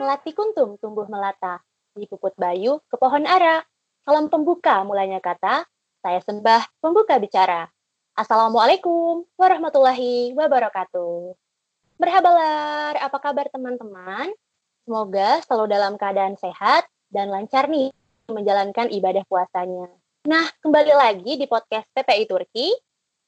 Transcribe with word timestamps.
Melati 0.00 0.32
kuntum 0.32 0.80
tumbuh 0.80 1.04
melata, 1.12 1.60
di 1.92 2.08
puput 2.08 2.32
bayu 2.40 2.80
ke 2.88 2.96
pohon 2.96 3.20
ara. 3.28 3.60
Salam 4.00 4.32
pembuka 4.32 4.80
mulanya 4.80 5.20
kata, 5.20 5.68
saya 6.00 6.24
sembah 6.24 6.64
pembuka 6.80 7.20
bicara. 7.20 7.68
Assalamualaikum 8.16 9.28
warahmatullahi 9.36 10.32
wabarakatuh. 10.32 11.36
Berhabalar, 12.00 12.96
apa 12.96 13.18
kabar 13.20 13.52
teman-teman? 13.52 14.32
Semoga 14.88 15.44
selalu 15.44 15.68
dalam 15.68 16.00
keadaan 16.00 16.40
sehat 16.40 16.88
dan 17.12 17.28
lancar 17.28 17.68
nih 17.68 17.92
menjalankan 18.32 18.88
ibadah 18.88 19.28
puasanya. 19.28 19.92
Nah, 20.24 20.48
kembali 20.64 20.96
lagi 20.96 21.36
di 21.36 21.44
podcast 21.44 21.84
PPI 21.92 22.24
Turki. 22.24 22.72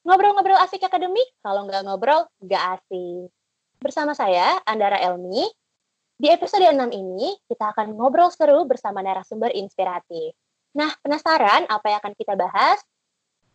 Ngobrol-ngobrol 0.08 0.56
asik 0.64 0.88
akademik, 0.88 1.36
kalau 1.44 1.68
nggak 1.68 1.84
ngobrol, 1.84 2.32
nggak 2.40 2.80
asik. 2.80 3.28
Bersama 3.76 4.16
saya, 4.16 4.56
Andara 4.64 4.96
Elmi. 4.96 5.52
Di 6.22 6.30
episode 6.30 6.62
6 6.62 6.78
ini, 6.94 7.34
kita 7.50 7.74
akan 7.74 7.98
ngobrol 7.98 8.30
seru 8.30 8.62
bersama 8.62 9.02
narasumber 9.02 9.50
inspiratif. 9.58 10.38
Nah, 10.70 10.94
penasaran 11.02 11.66
apa 11.66 11.82
yang 11.90 11.98
akan 11.98 12.14
kita 12.14 12.38
bahas? 12.38 12.78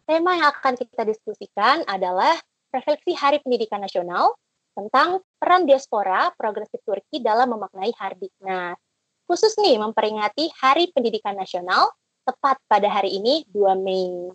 Tema 0.03 0.35
yang 0.35 0.51
akan 0.51 0.75
kita 0.75 1.07
diskusikan 1.07 1.87
adalah 1.87 2.35
refleksi 2.75 3.15
Hari 3.15 3.39
Pendidikan 3.39 3.79
Nasional 3.79 4.35
tentang 4.75 5.23
peran 5.39 5.63
diaspora 5.63 6.27
progresif 6.35 6.83
Turki 6.83 7.23
dalam 7.23 7.55
memaknai 7.55 7.95
Hardiknas. 7.95 8.75
Khusus 9.31 9.55
nih 9.63 9.79
memperingati 9.79 10.51
Hari 10.59 10.91
Pendidikan 10.91 11.39
Nasional 11.39 11.95
tepat 12.27 12.59
pada 12.67 12.91
hari 12.91 13.15
ini 13.15 13.47
2 13.47 13.79
Mei. 13.79 14.27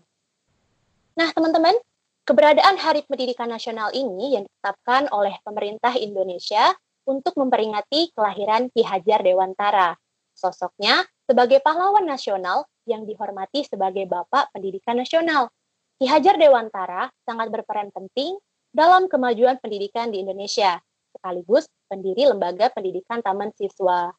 Nah, 1.20 1.28
teman-teman, 1.36 1.76
Keberadaan 2.22 2.78
Hari 2.78 3.02
Pendidikan 3.10 3.50
Nasional 3.50 3.90
ini 3.92 4.38
yang 4.38 4.46
ditetapkan 4.46 5.10
oleh 5.10 5.36
pemerintah 5.42 5.90
Indonesia 5.98 6.70
untuk 7.06 7.34
memperingati 7.38 8.14
kelahiran 8.14 8.70
Ki 8.70 8.86
Hajar 8.86 9.22
Dewantara. 9.22 9.98
Sosoknya 10.32 11.04
sebagai 11.28 11.60
pahlawan 11.60 12.06
nasional 12.08 12.66
yang 12.88 13.06
dihormati 13.06 13.62
sebagai 13.66 14.08
Bapak 14.08 14.50
Pendidikan 14.50 14.98
Nasional. 14.98 15.52
Ki 16.00 16.10
Hajar 16.10 16.40
Dewantara 16.40 17.12
sangat 17.22 17.52
berperan 17.52 17.94
penting 17.94 18.38
dalam 18.72 19.06
kemajuan 19.06 19.60
pendidikan 19.60 20.08
di 20.08 20.24
Indonesia, 20.24 20.80
sekaligus 21.12 21.68
pendiri 21.92 22.24
Lembaga 22.24 22.72
Pendidikan 22.72 23.20
Taman 23.20 23.52
Siswa. 23.52 24.10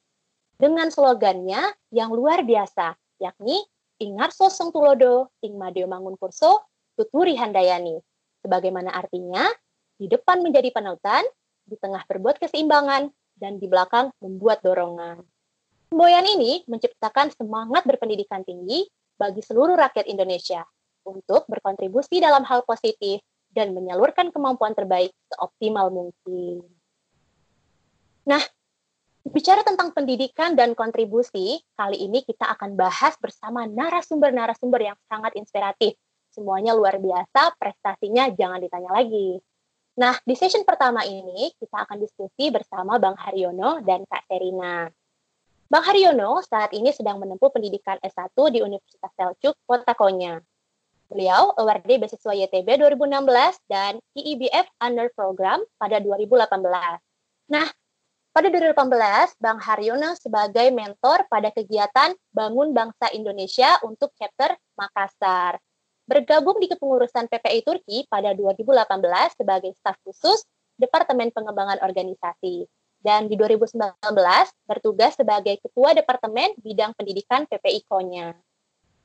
Dengan 0.53 0.93
slogannya 0.93 1.73
yang 1.89 2.13
luar 2.13 2.45
biasa, 2.45 2.93
yakni 3.17 3.57
Ingar 3.97 4.29
Sosong 4.29 4.69
Tulodo, 4.69 5.33
Ing 5.41 5.57
Madeo 5.57 5.89
Mangun 5.89 6.13
Kurso, 6.15 6.69
tuturi 6.93 7.33
handayani. 7.33 7.97
Sebagaimana 8.45 8.93
artinya, 8.93 9.49
di 9.97 10.05
depan 10.05 10.45
menjadi 10.45 10.69
panutan, 10.69 11.25
di 11.63 11.75
tengah 11.79 12.03
berbuat 12.07 12.39
keseimbangan, 12.39 13.11
dan 13.33 13.57
di 13.57 13.65
belakang 13.65 14.13
membuat 14.21 14.61
dorongan. 14.61 15.25
Semboyan 15.89 16.25
ini 16.25 16.61
menciptakan 16.69 17.33
semangat 17.33 17.85
berpendidikan 17.85 18.45
tinggi 18.45 18.85
bagi 19.17 19.41
seluruh 19.41 19.77
rakyat 19.77 20.05
Indonesia 20.09 20.65
untuk 21.05 21.45
berkontribusi 21.49 22.21
dalam 22.23 22.45
hal 22.45 22.65
positif 22.65 23.21
dan 23.53 23.73
menyalurkan 23.77 24.33
kemampuan 24.33 24.73
terbaik 24.73 25.13
seoptimal 25.29 25.93
mungkin. 25.93 26.65
Nah, 28.25 28.41
bicara 29.27 29.61
tentang 29.61 29.93
pendidikan 29.93 30.57
dan 30.57 30.73
kontribusi, 30.73 31.61
kali 31.77 31.97
ini 31.99 32.25
kita 32.25 32.49
akan 32.57 32.73
bahas 32.73 33.13
bersama 33.21 33.67
narasumber-narasumber 33.69 34.81
yang 34.93 34.97
sangat 35.11 35.37
inspiratif 35.37 35.93
Semuanya 36.33 36.73
luar 36.73 36.97
biasa, 36.97 37.53
prestasinya 37.61 38.25
jangan 38.33 38.57
ditanya 38.57 38.89
lagi. 38.89 39.37
Nah, 39.93 40.17
di 40.25 40.33
session 40.33 40.65
pertama 40.65 41.05
ini 41.05 41.53
kita 41.61 41.85
akan 41.85 42.01
diskusi 42.01 42.49
bersama 42.49 42.97
Bang 42.97 43.13
Haryono 43.13 43.77
dan 43.85 44.01
Kak 44.09 44.25
Serina. 44.25 44.89
Bang 45.69 45.85
Haryono 45.85 46.41
saat 46.41 46.73
ini 46.73 46.89
sedang 46.89 47.21
menempuh 47.21 47.53
pendidikan 47.53 48.01
S1 48.01 48.33
di 48.49 48.65
Universitas 48.65 49.13
Seljuk, 49.13 49.53
Kota 49.69 49.93
Konya. 49.93 50.41
Beliau 51.13 51.53
award 51.61 51.85
beasiswa 51.85 52.33
YTB 52.33 52.81
2016 52.81 53.69
dan 53.69 54.01
IIBF 54.17 54.65
Under 54.81 55.13
Program 55.13 55.61
pada 55.77 56.01
2018. 56.01 56.49
Nah, 57.53 57.69
pada 58.33 58.49
2018, 58.49 59.37
Bang 59.37 59.61
Haryono 59.61 60.17
sebagai 60.17 60.73
mentor 60.73 61.29
pada 61.29 61.53
kegiatan 61.53 62.17
Bangun 62.33 62.73
Bangsa 62.73 63.13
Indonesia 63.13 63.77
untuk 63.85 64.09
chapter 64.17 64.57
Makassar 64.73 65.61
bergabung 66.33 66.57
di 66.57 66.65
kepengurusan 66.65 67.29
PPI 67.29 67.61
Turki 67.61 68.09
pada 68.09 68.33
2018 68.33 69.37
sebagai 69.37 69.69
staf 69.77 69.93
khusus 70.01 70.41
Departemen 70.81 71.29
Pengembangan 71.29 71.77
Organisasi 71.85 72.65
dan 73.05 73.29
di 73.29 73.37
2019 73.37 73.77
bertugas 74.65 75.13
sebagai 75.13 75.61
Ketua 75.61 75.93
Departemen 75.93 76.57
Bidang 76.57 76.97
Pendidikan 76.97 77.45
PPI 77.45 77.85
Konya. 77.85 78.33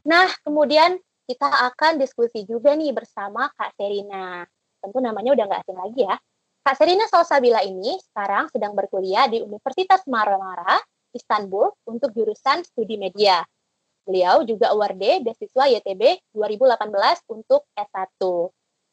Nah, 0.08 0.32
kemudian 0.40 0.96
kita 1.28 1.52
akan 1.68 2.00
diskusi 2.00 2.48
juga 2.48 2.72
nih 2.72 2.96
bersama 2.96 3.52
Kak 3.60 3.76
Serina. 3.76 4.48
Tentu 4.80 4.96
namanya 5.04 5.36
udah 5.36 5.44
nggak 5.52 5.60
asing 5.68 5.76
lagi 5.84 6.00
ya. 6.08 6.16
Kak 6.64 6.80
Serina 6.80 7.04
Salsabila 7.12 7.60
ini 7.60 8.00
sekarang 8.08 8.48
sedang 8.48 8.72
berkuliah 8.72 9.28
di 9.28 9.44
Universitas 9.44 10.00
Marmara, 10.08 10.80
Istanbul 11.12 11.76
untuk 11.84 12.08
jurusan 12.16 12.64
studi 12.64 12.96
media 12.96 13.44
Beliau 14.08 14.40
juga 14.40 14.72
awarded 14.72 15.28
beasiswa 15.28 15.68
YTB 15.68 16.32
2018 16.32 17.28
untuk 17.28 17.68
S1. 17.76 18.16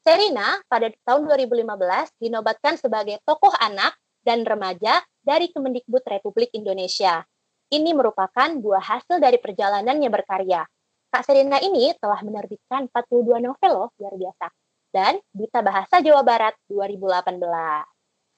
Serina 0.03 0.59
pada 0.67 0.91
tahun 1.07 1.23
2015 1.31 2.19
dinobatkan 2.19 2.75
sebagai 2.75 3.23
tokoh 3.23 3.55
anak 3.63 3.95
dan 4.27 4.43
remaja 4.43 4.99
dari 5.23 5.47
Kemendikbud 5.55 6.03
Republik 6.03 6.51
Indonesia. 6.51 7.23
Ini 7.71 7.95
merupakan 7.95 8.59
buah 8.59 8.83
hasil 8.83 9.23
dari 9.23 9.39
perjalanannya 9.39 10.11
berkarya. 10.11 10.67
Kak 11.09 11.23
Serina 11.23 11.63
ini 11.63 11.95
telah 11.95 12.19
menerbitkan 12.19 12.91
42 12.91 13.39
novel 13.39 13.71
loh, 13.71 13.89
luar 13.95 14.19
biasa. 14.19 14.51
Dan 14.91 15.15
Duta 15.31 15.63
Bahasa 15.63 16.03
Jawa 16.03 16.27
Barat 16.27 16.59
2018. 16.67 17.39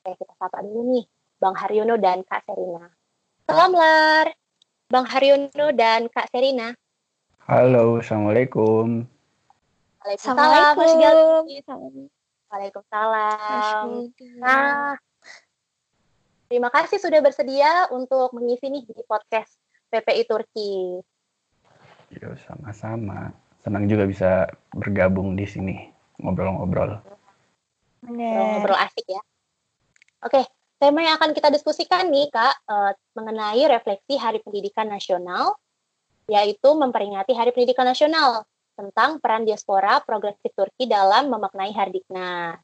Oke, 0.06 0.12
kita 0.14 0.34
sapa 0.38 0.62
dulu 0.62 0.94
nih, 0.94 1.06
Bang 1.42 1.58
Haryono 1.58 1.98
dan 1.98 2.22
Kak 2.22 2.46
Serina. 2.46 2.86
Salam 3.50 3.74
Lar! 3.74 4.47
Bang 4.88 5.04
Haryono 5.04 5.76
dan 5.76 6.08
Kak 6.08 6.32
Serina. 6.32 6.72
Halo, 7.44 8.00
Assalamualaikum. 8.00 9.04
Waalaikumsalam, 10.00 10.76
Galvi. 10.80 11.60
Waalaikumsalam. 12.48 13.84
Nah, 14.40 14.96
terima 16.48 16.72
kasih 16.72 17.04
sudah 17.04 17.20
bersedia 17.20 17.92
untuk 17.92 18.32
mengisi 18.32 18.72
nih 18.72 18.88
di 18.88 19.04
podcast 19.04 19.60
PPI 19.92 20.24
Turki. 20.24 21.04
Yo, 22.16 22.40
sama-sama. 22.48 23.36
Senang 23.60 23.92
juga 23.92 24.08
bisa 24.08 24.48
bergabung 24.72 25.36
di 25.36 25.44
sini, 25.44 25.84
ngobrol-ngobrol. 26.24 27.04
Ngobrol 28.08 28.80
asik 28.80 29.04
ya. 29.04 29.20
Oke, 30.24 30.48
Tema 30.78 31.02
yang 31.02 31.18
akan 31.18 31.34
kita 31.34 31.50
diskusikan 31.50 32.06
nih, 32.14 32.30
Kak, 32.30 32.56
uh, 32.70 32.94
mengenai 33.18 33.66
refleksi 33.66 34.14
Hari 34.14 34.46
Pendidikan 34.46 34.86
Nasional, 34.86 35.58
yaitu 36.30 36.70
memperingati 36.78 37.34
Hari 37.34 37.50
Pendidikan 37.50 37.90
Nasional 37.90 38.46
tentang 38.78 39.18
peran 39.18 39.42
diaspora 39.42 39.98
progresif 40.06 40.54
Turki 40.54 40.86
dalam 40.86 41.34
memaknai 41.34 41.74
Hardiknas. 41.74 42.62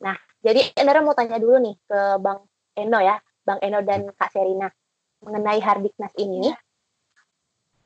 Nah, 0.00 0.16
jadi 0.40 0.72
Endara 0.72 1.04
mau 1.04 1.12
tanya 1.12 1.36
dulu 1.36 1.60
nih 1.60 1.76
ke 1.84 2.16
Bang 2.16 2.48
Eno 2.72 2.96
ya, 2.96 3.20
Bang 3.44 3.60
Eno 3.60 3.84
dan 3.84 4.08
Kak 4.16 4.32
Serina 4.32 4.72
mengenai 5.20 5.60
Hardiknas 5.60 6.16
ini. 6.16 6.48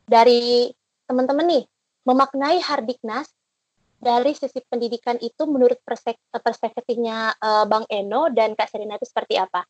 Dari 0.06 0.70
teman-teman 1.10 1.50
nih, 1.50 1.64
memaknai 2.06 2.62
Hardiknas 2.62 3.26
dari 4.02 4.34
sisi 4.34 4.58
pendidikan 4.66 5.14
itu 5.22 5.46
menurut 5.46 5.78
perspektifnya 6.34 7.38
uh, 7.38 7.64
Bang 7.70 7.86
Eno 7.86 8.26
dan 8.34 8.58
Kak 8.58 8.66
Serina 8.66 8.98
itu 8.98 9.06
seperti 9.06 9.38
apa? 9.38 9.62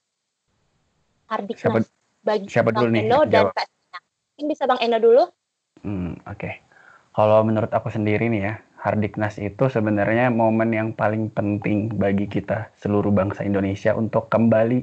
Hardiknas 1.29 1.93
bagi 2.25 2.49
siapa 2.49 2.73
Bang 2.73 2.88
dulu 2.88 2.96
nih, 2.96 3.02
Eno 3.05 3.20
dan 3.29 3.52
Kak 3.52 3.69
Serina. 3.69 3.99
Mungkin 4.32 4.46
bisa 4.49 4.64
Bang 4.64 4.81
Eno 4.81 4.96
dulu? 4.96 5.23
Hmm, 5.84 6.17
oke. 6.25 6.40
Okay. 6.40 6.55
Kalau 7.12 7.44
menurut 7.44 7.69
aku 7.76 7.93
sendiri 7.93 8.32
nih 8.32 8.40
ya, 8.40 8.55
Hardiknas 8.81 9.37
itu 9.37 9.69
sebenarnya 9.69 10.32
momen 10.32 10.73
yang 10.73 10.96
paling 10.96 11.28
penting 11.28 11.93
bagi 11.93 12.25
kita 12.25 12.73
seluruh 12.81 13.12
bangsa 13.12 13.44
Indonesia 13.44 13.93
untuk 13.93 14.32
kembali 14.32 14.81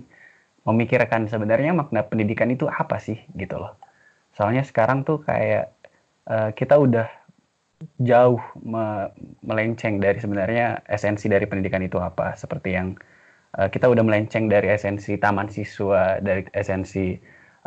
memikirkan 0.70 1.26
sebenarnya 1.26 1.74
makna 1.74 2.06
pendidikan 2.06 2.54
itu 2.54 2.70
apa 2.70 3.02
sih 3.02 3.18
gitu 3.34 3.58
loh. 3.58 3.74
Soalnya 4.38 4.62
sekarang 4.62 5.02
tuh 5.02 5.26
kayak 5.26 5.74
uh, 6.30 6.54
kita 6.54 6.78
udah 6.78 7.19
jauh 8.00 8.40
me 8.60 9.08
melenceng 9.44 10.04
dari 10.04 10.20
sebenarnya 10.20 10.84
esensi 10.88 11.32
dari 11.32 11.48
pendidikan 11.48 11.80
itu 11.80 11.96
apa 12.00 12.36
seperti 12.36 12.76
yang 12.76 12.96
uh, 13.56 13.72
kita 13.72 13.88
udah 13.88 14.04
melenceng 14.04 14.52
dari 14.52 14.68
esensi 14.72 15.16
taman 15.16 15.48
siswa 15.48 16.20
dari 16.20 16.44
esensi 16.52 17.16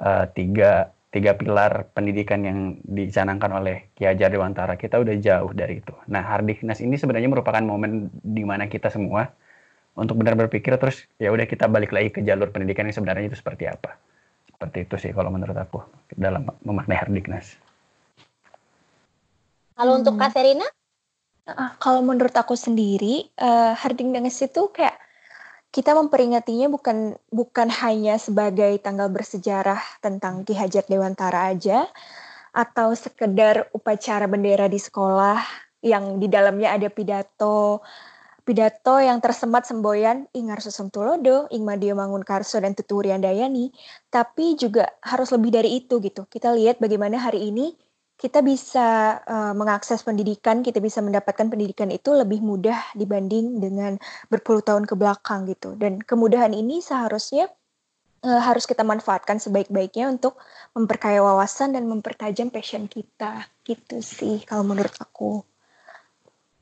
uh, 0.01 0.29
tiga 0.37 0.93
tiga 1.13 1.37
pilar 1.37 1.93
pendidikan 1.93 2.41
yang 2.45 2.59
dicanangkan 2.89 3.53
oleh 3.53 3.93
Ki 3.93 4.09
Hajar 4.09 4.33
Dewantara 4.33 4.81
kita 4.81 4.97
udah 4.97 5.13
jauh 5.21 5.53
dari 5.53 5.85
itu. 5.85 5.93
Nah 6.09 6.25
Hardiknas 6.25 6.81
ini 6.81 6.97
sebenarnya 6.97 7.29
merupakan 7.29 7.61
momen 7.61 8.09
di 8.25 8.45
mana 8.49 8.69
kita 8.69 8.89
semua 8.89 9.29
untuk 9.93 10.17
benar 10.17 10.37
berpikir 10.41 10.73
terus 10.81 11.05
ya 11.21 11.29
udah 11.29 11.45
kita 11.45 11.69
balik 11.69 11.93
lagi 11.93 12.09
ke 12.17 12.21
jalur 12.25 12.49
pendidikan 12.49 12.89
yang 12.89 12.97
sebenarnya 12.97 13.29
itu 13.33 13.37
seperti 13.37 13.69
apa. 13.69 13.97
seperti 14.63 14.87
itu 14.87 14.95
sih 14.95 15.11
kalau 15.11 15.27
menurut 15.35 15.59
aku 15.59 15.83
dalam 16.15 16.47
memaknai 16.63 16.95
Hardiknas. 16.95 17.72
Kalau 19.77 19.93
hmm. 19.97 20.01
untuk 20.05 20.15
Kak 20.21 20.33
Serina? 20.33 20.67
Uh, 21.43 21.75
kalau 21.83 22.07
menurut 22.07 22.35
aku 22.39 22.55
sendiri, 22.55 23.27
uh, 23.43 23.75
Hardiknas 23.75 24.39
itu 24.43 24.71
kayak 24.71 24.95
kita 25.73 25.97
memperingatinya 25.97 26.69
bukan 26.69 27.17
bukan 27.33 27.69
hanya 27.73 28.21
sebagai 28.21 28.77
tanggal 28.79 29.09
bersejarah 29.09 29.81
tentang 30.05 30.45
Ki 30.45 30.55
Hajar 30.55 30.85
Dewantara 30.87 31.51
aja, 31.51 31.89
atau 32.53 32.93
sekedar 32.93 33.73
upacara 33.73 34.29
bendera 34.29 34.69
di 34.69 34.77
sekolah 34.77 35.41
yang 35.81 36.21
di 36.21 36.29
dalamnya 36.29 36.77
ada 36.77 36.87
pidato 36.93 37.81
pidato 38.43 38.99
yang 38.99 39.23
tersemat 39.23 39.65
semboyan 39.65 40.27
Ingar 40.35 40.59
Tulodo, 40.91 41.47
Ing 41.55 41.63
Madio 41.63 41.95
Karso 42.27 42.59
dan 42.59 42.75
Tuturian 42.75 43.23
Dayani, 43.23 43.71
tapi 44.11 44.59
juga 44.59 44.91
harus 45.01 45.31
lebih 45.31 45.55
dari 45.55 45.79
itu 45.79 46.03
gitu. 46.03 46.27
Kita 46.27 46.51
lihat 46.51 46.83
bagaimana 46.83 47.23
hari 47.23 47.51
ini 47.51 47.75
kita 48.23 48.39
bisa 48.39 49.19
uh, 49.27 49.51
mengakses 49.51 50.07
pendidikan, 50.07 50.63
kita 50.63 50.79
bisa 50.79 51.03
mendapatkan 51.03 51.51
pendidikan 51.51 51.91
itu 51.91 52.15
lebih 52.15 52.39
mudah 52.39 52.95
dibanding 52.95 53.59
dengan 53.59 53.99
berpuluh 54.31 54.63
tahun 54.63 54.87
ke 54.87 54.95
belakang 54.95 55.51
gitu. 55.51 55.75
Dan 55.75 55.99
kemudahan 55.99 56.55
ini 56.55 56.79
seharusnya 56.79 57.51
uh, 58.23 58.39
harus 58.47 58.71
kita 58.71 58.87
manfaatkan 58.87 59.43
sebaik-baiknya 59.43 60.07
untuk 60.07 60.39
memperkaya 60.71 61.19
wawasan 61.19 61.75
dan 61.75 61.91
mempertajam 61.91 62.55
passion 62.55 62.87
kita. 62.87 63.51
Gitu 63.67 63.99
sih 63.99 64.47
kalau 64.47 64.63
menurut 64.63 64.95
aku. 65.03 65.43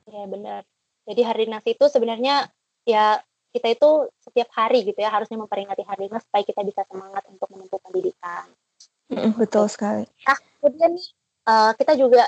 Ya 0.09 0.25
benar. 0.25 0.65
Jadi 1.05 1.21
hari 1.29 1.45
Dinas 1.45 1.65
itu 1.69 1.85
sebenarnya 1.93 2.49
ya 2.89 3.21
kita 3.53 3.69
itu 3.69 4.09
setiap 4.25 4.49
hari 4.57 4.89
gitu 4.89 4.97
ya 4.97 5.13
harusnya 5.13 5.37
memperingati 5.37 5.85
hari 5.85 6.09
Dinas 6.09 6.25
supaya 6.25 6.41
kita 6.41 6.65
bisa 6.65 6.89
semangat 6.89 7.29
untuk 7.29 7.53
menempuh 7.53 7.85
pendidikan. 7.85 8.49
betul 9.37 9.69
sekali. 9.69 10.09
Nah, 10.25 10.39
kemudian 10.63 10.97
nih 10.97 11.20
uh, 11.47 11.73
kita 11.77 11.97
juga 11.97 12.27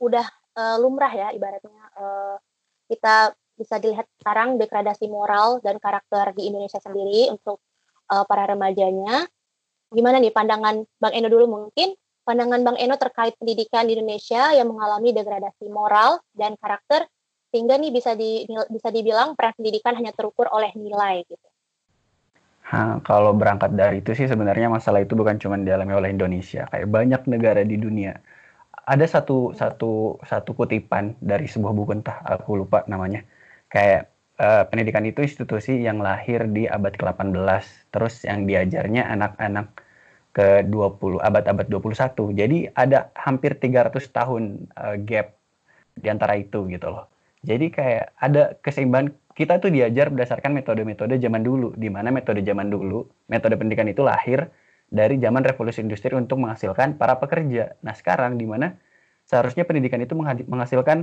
udah 0.00 0.26
uh, 0.56 0.76
lumrah 0.80 1.10
ya 1.10 1.28
ibaratnya 1.34 1.82
uh, 1.98 2.36
kita 2.88 3.34
bisa 3.54 3.78
dilihat 3.78 4.06
sekarang 4.18 4.58
degradasi 4.58 5.06
moral 5.06 5.62
dan 5.62 5.78
karakter 5.78 6.34
di 6.34 6.50
Indonesia 6.50 6.82
sendiri 6.82 7.30
untuk 7.30 7.62
uh, 8.10 8.26
para 8.26 8.50
remajanya. 8.50 9.24
Gimana 9.94 10.18
nih 10.18 10.34
pandangan 10.34 10.82
Bang 10.98 11.14
Eno 11.14 11.30
dulu 11.30 11.46
mungkin 11.46 11.94
pandangan 12.26 12.66
Bang 12.66 12.76
Eno 12.82 12.98
terkait 12.98 13.38
pendidikan 13.38 13.86
di 13.86 13.94
Indonesia 13.94 14.50
yang 14.50 14.74
mengalami 14.74 15.14
degradasi 15.14 15.70
moral 15.70 16.18
dan 16.34 16.58
karakter 16.58 17.06
sehingga 17.54 17.78
nih 17.78 17.94
bisa 17.94 18.18
di 18.18 18.42
bisa 18.50 18.90
dibilang 18.90 19.38
peran 19.38 19.54
pendidikan 19.54 19.94
hanya 19.94 20.10
terukur 20.10 20.50
oleh 20.50 20.74
nilai 20.74 21.22
gitu. 21.30 21.46
Ha, 22.64 22.98
kalau 23.06 23.36
berangkat 23.36 23.76
dari 23.76 24.02
itu 24.02 24.16
sih 24.16 24.26
sebenarnya 24.26 24.72
masalah 24.72 25.04
itu 25.04 25.14
bukan 25.14 25.38
cuma 25.38 25.54
dialami 25.60 25.94
oleh 25.94 26.10
Indonesia, 26.10 26.66
kayak 26.72 26.88
banyak 26.90 27.22
negara 27.30 27.62
di 27.62 27.76
dunia. 27.76 28.16
Ada 28.84 29.08
satu 29.08 29.56
satu 29.56 30.20
satu 30.20 30.50
kutipan 30.52 31.16
dari 31.24 31.48
sebuah 31.48 31.72
buku 31.72 32.04
entah 32.04 32.20
aku 32.20 32.60
lupa 32.64 32.84
namanya. 32.84 33.24
Kayak 33.72 34.12
uh, 34.36 34.68
pendidikan 34.68 35.04
itu 35.08 35.24
institusi 35.24 35.80
yang 35.80 36.04
lahir 36.04 36.44
di 36.52 36.68
abad 36.68 36.92
ke-18, 36.92 37.64
terus 37.90 38.14
yang 38.28 38.44
diajarnya 38.44 39.08
anak-anak 39.08 39.72
ke 40.34 40.66
20 40.68 41.22
abad-abad 41.22 41.66
21. 41.70 42.34
Jadi 42.36 42.58
ada 42.76 43.08
hampir 43.16 43.56
300 43.56 44.04
tahun 44.10 44.42
uh, 44.76 44.96
gap 45.00 45.32
di 45.96 46.08
antara 46.10 46.36
itu 46.36 46.66
gitu 46.68 46.90
loh. 46.90 47.08
Jadi 47.44 47.70
kayak 47.70 48.16
ada 48.20 48.56
keseimbangan 48.60 49.14
kita 49.34 49.58
tuh 49.64 49.70
diajar 49.72 50.12
berdasarkan 50.12 50.52
metode-metode 50.54 51.18
zaman 51.18 51.42
dulu, 51.42 51.72
di 51.74 51.88
mana 51.90 52.12
metode 52.12 52.40
zaman 52.44 52.70
dulu, 52.70 53.04
metode 53.32 53.54
pendidikan 53.58 53.88
itu 53.90 54.02
lahir 54.04 54.48
dari 54.94 55.18
zaman 55.18 55.42
revolusi 55.42 55.82
industri 55.82 56.14
untuk 56.14 56.38
menghasilkan 56.38 56.94
para 56.94 57.18
pekerja. 57.18 57.74
Nah 57.82 57.98
sekarang 57.98 58.38
di 58.38 58.46
mana 58.46 58.78
seharusnya 59.26 59.66
pendidikan 59.66 59.98
itu 59.98 60.14
menghasilkan 60.46 61.02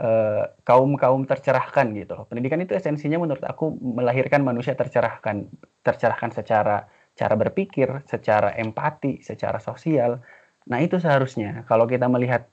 uh, 0.00 0.48
kaum-kaum 0.64 1.28
tercerahkan 1.28 1.92
gitu. 1.92 2.24
Pendidikan 2.32 2.64
itu 2.64 2.72
esensinya 2.72 3.20
menurut 3.20 3.44
aku 3.44 3.76
melahirkan 3.76 4.40
manusia 4.40 4.72
tercerahkan, 4.72 5.44
tercerahkan 5.84 6.32
secara 6.32 6.88
cara 7.12 7.34
berpikir, 7.36 8.00
secara 8.08 8.56
empati, 8.56 9.20
secara 9.20 9.60
sosial. 9.60 10.24
Nah 10.72 10.80
itu 10.80 10.96
seharusnya 10.96 11.68
kalau 11.68 11.84
kita 11.84 12.08
melihat 12.08 12.48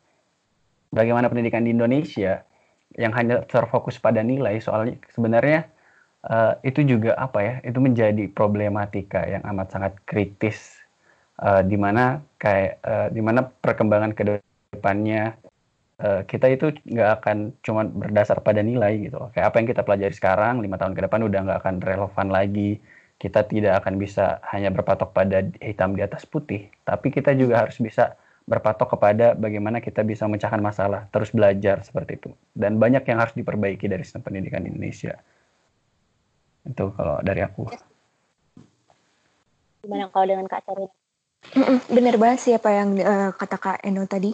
bagaimana 0.92 1.32
pendidikan 1.32 1.64
di 1.64 1.72
Indonesia, 1.72 2.44
yang 2.98 3.14
hanya 3.14 3.46
terfokus 3.46 4.02
pada 4.02 4.26
nilai 4.26 4.58
soalnya 4.58 4.98
sebenarnya 5.14 5.70
uh, 6.28 6.58
itu 6.66 6.84
juga 6.84 7.16
apa 7.16 7.40
ya 7.40 7.56
itu 7.64 7.80
menjadi 7.80 8.26
problematika 8.32 9.24
yang 9.24 9.44
amat 9.56 9.68
sangat 9.72 9.94
kritis 10.04 10.80
uh, 11.40 11.64
di 11.64 11.78
mana 11.80 12.20
kayak 12.42 12.82
uh, 12.84 13.08
di 13.14 13.22
mana 13.24 13.46
perkembangan 13.48 14.12
ke 14.12 14.42
depannya 14.74 15.38
uh, 16.02 16.26
kita 16.28 16.52
itu 16.52 16.76
nggak 16.90 17.10
akan 17.24 17.38
cuma 17.64 17.88
berdasar 17.88 18.44
pada 18.44 18.60
nilai 18.60 19.08
gitu 19.08 19.32
kayak 19.32 19.54
apa 19.54 19.56
yang 19.64 19.68
kita 19.70 19.82
pelajari 19.86 20.16
sekarang 20.16 20.60
lima 20.60 20.76
tahun 20.76 20.98
ke 20.98 21.02
depan 21.08 21.22
udah 21.24 21.40
nggak 21.46 21.60
akan 21.64 21.76
relevan 21.80 22.28
lagi 22.32 22.72
kita 23.20 23.44
tidak 23.52 23.84
akan 23.84 24.00
bisa 24.00 24.40
hanya 24.48 24.72
berpatok 24.72 25.12
pada 25.12 25.44
hitam 25.60 25.96
di 25.96 26.04
atas 26.04 26.24
putih 26.24 26.72
tapi 26.88 27.12
kita 27.12 27.36
juga 27.36 27.68
harus 27.68 27.76
bisa 27.80 28.16
berpatok 28.50 28.98
kepada 28.98 29.38
bagaimana 29.38 29.78
kita 29.78 30.02
bisa 30.02 30.26
memecahkan 30.26 30.58
masalah, 30.58 31.06
terus 31.14 31.30
belajar 31.30 31.86
seperti 31.86 32.18
itu. 32.18 32.30
Dan 32.58 32.82
banyak 32.82 33.06
yang 33.06 33.22
harus 33.22 33.38
diperbaiki 33.38 33.86
dari 33.86 34.02
sistem 34.02 34.26
pendidikan 34.26 34.66
di 34.66 34.74
Indonesia. 34.74 35.22
Itu 36.70 36.94
kalau 36.94 37.18
dari 37.26 37.42
aku. 37.42 37.66
Gimana 39.82 40.06
kalau 40.14 40.26
dengan 40.30 40.46
Kak 40.46 40.62
Cari? 40.70 40.86
Bener 41.90 42.16
banget 42.22 42.40
sih 42.46 42.54
apa 42.54 42.70
yang 42.70 42.94
uh, 43.02 43.30
kata 43.34 43.58
Kak 43.58 43.80
Eno 43.82 44.06
tadi. 44.06 44.30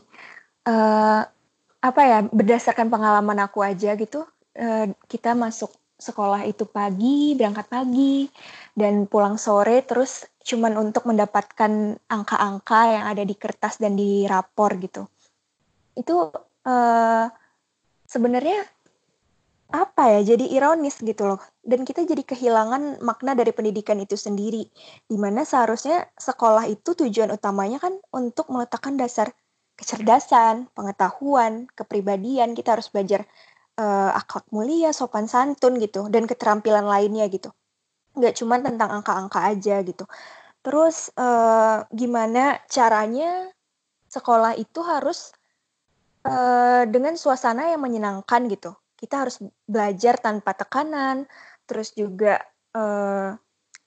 Uh, 0.67 1.23
apa 1.79 2.01
ya, 2.01 2.19
berdasarkan 2.25 2.89
pengalaman 2.89 3.37
aku 3.45 3.61
aja 3.61 3.93
gitu, 3.93 4.25
uh, 4.57 4.85
kita 5.05 5.37
masuk 5.37 5.69
sekolah 5.95 6.43
itu 6.43 6.65
pagi, 6.65 7.37
berangkat 7.37 7.69
pagi, 7.69 8.27
dan 8.73 9.05
pulang 9.05 9.37
sore 9.39 9.85
terus 9.85 10.27
cuman 10.43 10.89
untuk 10.89 11.07
mendapatkan 11.07 11.95
angka-angka 12.09 12.81
yang 12.89 13.05
ada 13.05 13.23
di 13.23 13.35
kertas 13.37 13.79
dan 13.79 13.95
di 13.95 14.25
rapor 14.25 14.75
gitu. 14.81 15.07
Itu 15.93 16.33
uh, 16.65 17.25
sebenarnya 18.09 18.65
apa 19.83 20.15
ya 20.15 20.35
jadi 20.35 20.45
ironis 20.47 21.03
gitu 21.03 21.27
loh 21.27 21.41
dan 21.67 21.83
kita 21.83 22.07
jadi 22.07 22.23
kehilangan 22.23 23.03
makna 23.03 23.35
dari 23.35 23.51
pendidikan 23.51 23.99
itu 23.99 24.15
sendiri 24.15 24.63
di 25.09 25.17
mana 25.19 25.43
seharusnya 25.43 26.07
sekolah 26.15 26.69
itu 26.71 26.95
tujuan 26.95 27.35
utamanya 27.35 27.83
kan 27.83 27.99
untuk 28.15 28.47
meletakkan 28.47 28.95
dasar 28.95 29.35
kecerdasan 29.75 30.71
pengetahuan 30.71 31.67
kepribadian 31.75 32.55
kita 32.55 32.79
harus 32.79 32.87
belajar 32.87 33.27
uh, 33.75 34.15
akhlak 34.15 34.47
mulia 34.55 34.95
sopan 34.95 35.27
santun 35.27 35.75
gitu 35.83 36.07
dan 36.07 36.23
keterampilan 36.29 36.87
lainnya 36.87 37.27
gitu 37.27 37.51
nggak 38.15 38.33
cuma 38.39 38.55
tentang 38.63 38.89
angka-angka 39.01 39.39
aja 39.43 39.83
gitu. 39.83 40.07
Terus 40.63 41.13
uh, 41.19 41.85
gimana 41.93 42.57
caranya 42.71 43.51
sekolah 44.09 44.55
itu 44.57 44.79
harus 44.81 45.35
uh, 46.25 46.87
dengan 46.87 47.19
suasana 47.19 47.69
yang 47.75 47.83
menyenangkan 47.83 48.47
gitu. 48.49 48.71
Kita 49.05 49.21
harus 49.21 49.37
belajar 49.69 50.17
tanpa 50.17 50.57
tekanan, 50.57 51.29
terus 51.69 51.93
juga 51.93 52.41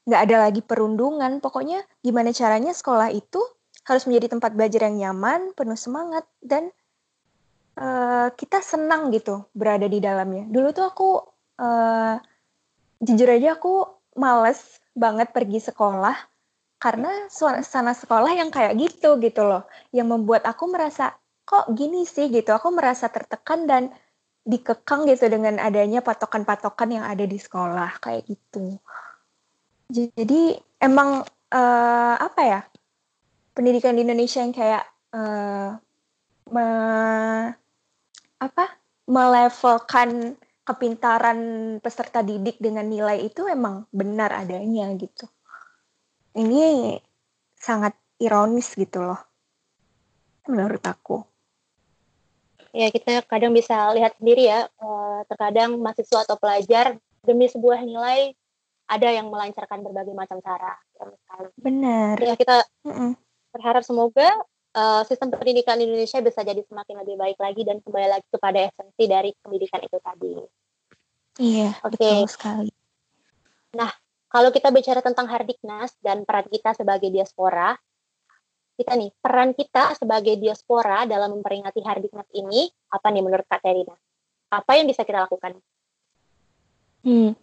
nggak 0.07 0.21
uh, 0.23 0.25
ada 0.31 0.37
lagi 0.47 0.63
perundungan. 0.63 1.43
Pokoknya 1.43 1.83
gimana 2.07 2.31
caranya 2.31 2.71
sekolah 2.71 3.11
itu 3.11 3.43
harus 3.83 4.07
menjadi 4.07 4.39
tempat 4.39 4.55
belajar 4.55 4.87
yang 4.87 4.97
nyaman, 5.11 5.59
penuh 5.59 5.75
semangat 5.75 6.23
dan 6.39 6.71
uh, 7.83 8.31
kita 8.39 8.63
senang 8.63 9.11
gitu 9.11 9.43
berada 9.51 9.91
di 9.91 9.99
dalamnya. 9.99 10.47
Dulu 10.47 10.69
tuh 10.71 10.87
aku 10.87 11.11
uh, 11.59 12.15
jujur 13.03 13.27
aja 13.27 13.59
aku 13.59 13.87
males 14.19 14.83
banget 14.95 15.31
pergi 15.31 15.63
sekolah 15.63 16.15
karena 16.79 17.27
suasana 17.31 17.95
sekolah 17.95 18.35
yang 18.39 18.51
kayak 18.55 18.79
gitu 18.79 19.19
gitu 19.19 19.43
loh 19.43 19.67
yang 19.91 20.11
membuat 20.11 20.47
aku 20.47 20.71
merasa 20.71 21.15
kok 21.47 21.71
gini 21.75 22.07
sih 22.07 22.31
gitu 22.31 22.55
aku 22.55 22.71
merasa 22.71 23.11
tertekan 23.11 23.67
dan 23.67 23.91
dikekang 24.49 25.05
gitu 25.05 25.29
dengan 25.29 25.61
adanya 25.61 26.01
patokan-patokan 26.01 26.89
yang 26.89 27.05
ada 27.05 27.29
di 27.29 27.37
sekolah 27.37 28.01
kayak 28.01 28.25
gitu 28.25 28.81
jadi 29.93 30.57
emang 30.81 31.25
uh, 31.53 32.17
apa 32.17 32.41
ya 32.45 32.61
pendidikan 33.57 33.97
di 33.97 34.05
Indonesia 34.05 34.45
yang 34.45 34.55
kayak 34.55 34.85
uh, 35.17 35.75
me, 36.53 36.67
apa 38.39 38.65
melevelkan 39.09 40.37
kepintaran 40.63 41.41
peserta 41.81 42.21
didik 42.21 42.61
dengan 42.61 42.85
nilai 42.85 43.25
itu 43.25 43.49
emang 43.49 43.89
benar 43.89 44.37
adanya 44.37 44.93
gitu. 45.01 45.25
Ini 46.37 46.95
sangat 47.57 47.97
ironis 48.21 48.77
gitu 48.77 49.01
loh, 49.01 49.19
menurut 50.47 50.85
aku. 50.85 51.25
Ya 52.77 52.93
kita 52.93 53.25
kadang 53.25 53.57
bisa 53.57 53.93
lihat 53.97 54.17
sendiri 54.21 54.49
ya, 54.49 54.69
eh, 54.69 55.21
terkadang 55.29 55.81
mahasiswa 55.81 56.25
atau 56.29 56.37
pelajar 56.37 57.01
demi 57.25 57.49
sebuah 57.49 57.81
nilai 57.83 58.37
ada 58.89 59.09
yang 59.13 59.29
melancarkan 59.29 59.85
berbagai 59.85 60.17
macam 60.17 60.41
cara. 60.41 60.77
Benar. 61.61 62.17
Ya 62.25 62.35
kita 62.35 62.65
mm 62.89 62.93
-mm. 62.93 63.11
berharap 63.53 63.85
semoga 63.85 64.33
uh, 64.73 65.03
sistem 65.05 65.29
pendidikan 65.29 65.77
Indonesia 65.77 66.19
bisa 66.25 66.41
jadi 66.41 66.65
semakin 66.65 67.05
lebih 67.05 67.21
baik 67.21 67.39
lagi 67.39 67.63
dan 67.69 67.85
kembali 67.85 68.09
lagi 68.09 68.27
kepada 68.33 68.59
esensi 68.73 69.05
dari 69.05 69.31
pendidikan 69.45 69.81
itu 69.85 69.99
tadi. 70.01 70.33
Iya, 71.39 71.71
Oke. 71.87 72.01
Okay. 72.01 72.17
betul 72.25 72.33
sekali. 72.33 72.71
Nah, 73.77 73.93
kalau 74.33 74.51
kita 74.51 74.73
bicara 74.75 75.05
tentang 75.05 75.29
Hardiknas 75.31 75.95
dan 76.03 76.27
peran 76.27 76.49
kita 76.51 76.75
sebagai 76.75 77.13
diaspora, 77.13 77.77
kita 78.79 78.95
nih, 78.95 79.11
peran 79.19 79.51
kita 79.59 79.99
sebagai 79.99 80.39
diaspora 80.39 81.03
dalam 81.03 81.35
memperingati 81.35 81.83
Hardiknas 81.83 82.31
ini, 82.31 82.71
apa 82.95 83.11
nih 83.11 83.23
menurut 83.27 83.43
Kak 83.51 83.67
Terina? 83.67 83.99
Apa 84.55 84.79
yang 84.79 84.87
bisa 84.87 85.03
kita 85.03 85.27
lakukan? 85.27 85.59
Hmm, 87.03 87.35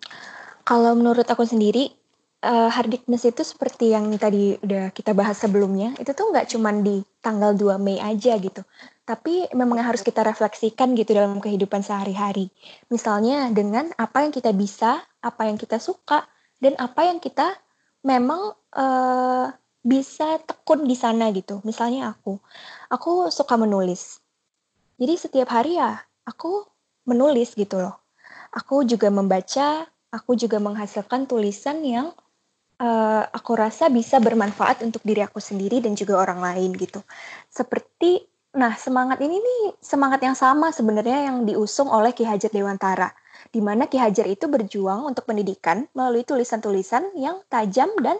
kalau 0.63 0.95
menurut 0.95 1.27
aku 1.27 1.43
sendiri, 1.43 1.91
uh, 2.39 2.71
hardikness 2.71 3.27
itu 3.27 3.43
seperti 3.43 3.91
yang 3.91 4.15
tadi 4.15 4.55
udah 4.63 4.95
kita 4.95 5.11
bahas 5.11 5.35
sebelumnya, 5.35 5.91
itu 5.99 6.15
tuh 6.15 6.31
nggak 6.31 6.55
cuma 6.55 6.71
di 6.71 7.03
tanggal 7.19 7.51
2 7.51 7.75
Mei 7.83 7.99
aja 7.99 8.39
gitu, 8.39 8.63
tapi 9.03 9.51
memang 9.51 9.83
harus 9.83 10.01
kita 10.01 10.23
refleksikan 10.23 10.95
gitu 10.95 11.11
dalam 11.11 11.43
kehidupan 11.43 11.83
sehari-hari. 11.83 12.47
Misalnya 12.87 13.51
dengan 13.51 13.91
apa 13.99 14.23
yang 14.23 14.31
kita 14.31 14.55
bisa, 14.55 15.03
apa 15.19 15.51
yang 15.51 15.59
kita 15.59 15.83
suka, 15.83 16.23
dan 16.63 16.79
apa 16.79 17.11
yang 17.11 17.19
kita 17.19 17.57
memang 18.05 18.53
uh, 18.77 19.49
bisa 19.85 20.41
tekun 20.41 20.89
di 20.89 20.97
sana 20.97 21.29
gitu. 21.29 21.61
Misalnya 21.61 22.17
aku, 22.17 22.41
aku 22.89 23.29
suka 23.29 23.53
menulis. 23.53 24.17
Jadi 24.97 25.13
setiap 25.13 25.53
hari 25.53 25.77
ya 25.77 26.01
aku 26.25 26.65
menulis 27.05 27.53
gitu 27.53 27.77
loh. 27.77 28.01
Aku 28.49 28.81
juga 28.81 29.13
membaca 29.13 29.85
aku 30.09 30.33
juga 30.33 30.57
menghasilkan 30.57 31.29
tulisan 31.29 31.85
yang 31.85 32.09
uh, 32.81 33.23
aku 33.29 33.51
rasa 33.53 33.91
bisa 33.93 34.17
bermanfaat 34.17 34.81
untuk 34.81 35.05
diri 35.05 35.21
aku 35.21 35.37
sendiri 35.37 35.83
dan 35.85 35.93
juga 35.93 36.17
orang 36.17 36.41
lain 36.41 36.73
gitu. 36.73 37.05
Seperti 37.51 38.25
nah 38.55 38.71
semangat 38.79 39.19
ini 39.19 39.35
nih 39.35 39.75
semangat 39.83 40.23
yang 40.23 40.31
sama 40.31 40.71
sebenarnya 40.71 41.27
yang 41.27 41.43
diusung 41.43 41.91
oleh 41.91 42.15
Ki 42.15 42.23
Hajar 42.23 42.47
Dewantara 42.55 43.11
di 43.51 43.59
mana 43.59 43.91
Ki 43.91 43.99
Hajar 43.99 44.25
itu 44.31 44.47
berjuang 44.47 45.03
untuk 45.03 45.27
pendidikan 45.27 45.91
melalui 45.91 46.23
tulisan-tulisan 46.23 47.19
yang 47.19 47.43
tajam 47.51 47.91
dan 47.99 48.15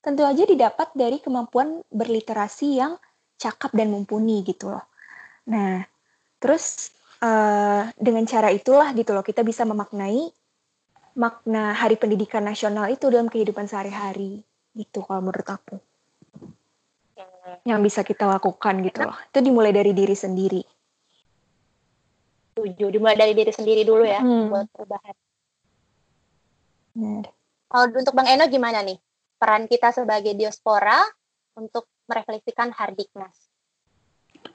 tentu 0.00 0.24
aja 0.24 0.44
didapat 0.48 0.92
dari 0.96 1.20
kemampuan 1.20 1.84
berliterasi 1.92 2.80
yang 2.80 2.96
cakap 3.40 3.72
dan 3.72 3.92
mumpuni 3.92 4.44
gitu 4.44 4.72
loh. 4.72 4.84
Nah, 5.48 5.84
terus 6.40 6.92
uh, 7.20 7.88
dengan 7.96 8.24
cara 8.24 8.48
itulah 8.50 8.92
gitu 8.96 9.12
loh 9.12 9.24
kita 9.24 9.44
bisa 9.44 9.64
memaknai 9.68 10.32
makna 11.14 11.76
Hari 11.76 12.00
Pendidikan 12.00 12.44
Nasional 12.44 12.88
itu 12.88 13.12
dalam 13.12 13.28
kehidupan 13.28 13.68
sehari-hari 13.68 14.40
gitu 14.72 15.02
kalau 15.04 15.20
menurut 15.20 15.46
aku 15.46 15.76
yang 17.66 17.82
bisa 17.82 18.06
kita 18.06 18.30
lakukan 18.30 18.78
gitu 18.86 19.04
loh 19.04 19.18
itu 19.18 19.38
dimulai 19.42 19.74
dari 19.74 19.90
diri 19.90 20.14
sendiri 20.14 20.62
tujuh 22.54 22.88
dimulai 22.88 23.18
dari 23.18 23.34
diri 23.34 23.50
sendiri 23.50 23.82
dulu 23.82 24.06
ya 24.06 24.22
hmm. 24.22 24.46
buat 24.48 24.66
perubahan 24.70 25.16
Benar. 26.94 27.26
kalau 27.66 27.84
untuk 27.90 28.14
Bang 28.14 28.28
Eno 28.30 28.46
gimana 28.46 28.80
nih 28.86 28.98
peran 29.40 29.64
kita 29.64 29.96
sebagai 29.96 30.36
diaspora 30.36 31.00
untuk 31.56 31.88
merefleksikan 32.04 32.76
Hardiknas 32.76 33.50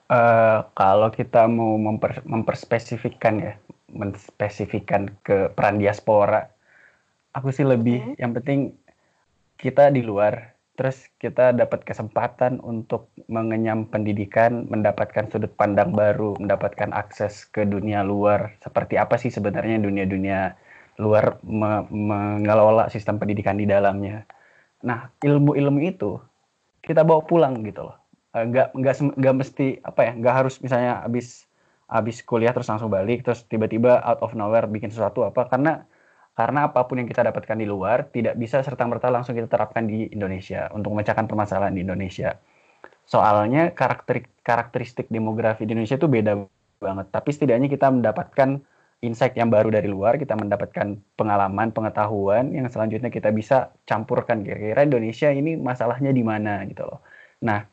uh, 0.10 0.65
kalau 0.77 1.10
kita 1.10 1.50
mau 1.50 1.77
memper, 1.77 2.22
memperspesifikkan 2.25 3.36
ya 3.42 3.54
menspesifikan 3.96 5.08
ke 5.24 5.54
peran 5.56 5.80
diaspora. 5.80 6.51
Aku 7.32 7.51
sih 7.51 7.63
lebih 7.63 8.01
hmm. 8.01 8.15
yang 8.20 8.32
penting 8.36 8.60
kita 9.56 9.88
di 9.88 10.04
luar, 10.04 10.56
terus 10.75 11.08
kita 11.15 11.56
dapat 11.56 11.88
kesempatan 11.88 12.60
untuk 12.60 13.08
mengenyam 13.32 13.88
pendidikan, 13.88 14.68
mendapatkan 14.68 15.32
sudut 15.32 15.51
pandang 15.56 15.96
baru, 15.96 16.36
mendapatkan 16.39 16.92
akses 16.92 17.48
ke 17.48 17.63
dunia 17.63 18.04
luar. 18.04 18.56
Seperti 18.60 19.00
apa 19.00 19.15
sih 19.15 19.32
sebenarnya 19.32 19.80
dunia-dunia 19.80 20.60
luar 21.00 21.39
me 21.44 21.88
mengelola 21.92 22.92
sistem 22.92 23.20
pendidikan 23.20 23.56
di 23.56 23.68
dalamnya. 23.68 24.27
Nah, 24.86 25.10
ilmu-ilmu 25.20 25.80
itu 25.82 26.22
kita 26.86 27.01
bawa 27.01 27.25
pulang 27.25 27.65
gitu 27.65 27.89
loh. 27.89 27.98
Nggak 28.36 28.77
nggak 28.77 28.96
nggak 29.18 29.36
mesti 29.36 29.68
apa 29.82 30.01
ya, 30.06 30.12
nggak 30.13 30.36
harus 30.46 30.56
misalnya 30.62 31.01
habis 31.01 31.50
habis 31.86 32.22
kuliah 32.25 32.50
terus 32.54 32.70
langsung 32.70 32.89
balik 32.89 33.22
terus 33.25 33.46
tiba-tiba 33.46 34.01
out 34.01 34.22
of 34.25 34.34
nowhere 34.34 34.65
bikin 34.65 34.89
sesuatu 34.89 35.22
apa 35.22 35.46
karena 35.46 35.86
karena 36.36 36.68
apa 36.68 36.84
pun 36.84 37.00
yang 37.00 37.08
kita 37.08 37.22
dapatkan 37.24 37.56
di 37.56 37.63
luar 37.70 38.10
tidak 38.12 38.36
bisa 38.36 38.60
serta 38.60 38.84
merta 38.89 39.08
langsung 39.08 39.38
kita 39.38 39.48
terapkan 39.48 39.88
di 39.88 40.10
Indonesia 40.12 40.68
untuk 40.75 40.92
memecahkan 40.98 41.30
permasalahan 41.32 41.72
di 41.72 41.86
Indonesia. 41.86 42.36
Soalnya 43.08 43.72
karakter 43.72 44.25
karakteristik 44.44 45.08
demografi 45.08 45.63
di 45.63 45.77
Indonesia 45.77 45.96
itu 45.96 46.10
beda 46.12 46.34
banget. 46.82 47.08
Tapi 47.13 47.30
setidaknya 47.32 47.72
kita 47.72 47.88
mendapatkan 47.88 48.60
insight 49.04 49.36
yang 49.36 49.52
baru 49.52 49.72
dari 49.74 49.92
luar, 49.92 50.16
kita 50.16 50.38
mendapatkan 50.38 50.96
pengalaman, 51.20 51.72
pengetahuan 51.75 52.56
yang 52.56 52.68
selanjutnya 52.72 53.12
kita 53.12 53.30
bisa 53.36 53.75
campurkan 53.84 54.42
kira-kira 54.42 54.86
Indonesia 54.88 55.30
ini 55.30 55.60
masalahnya 55.60 56.16
di 56.16 56.24
mana 56.24 56.64
gitu 56.66 56.88
loh. 56.88 57.00
Nah, 57.44 57.66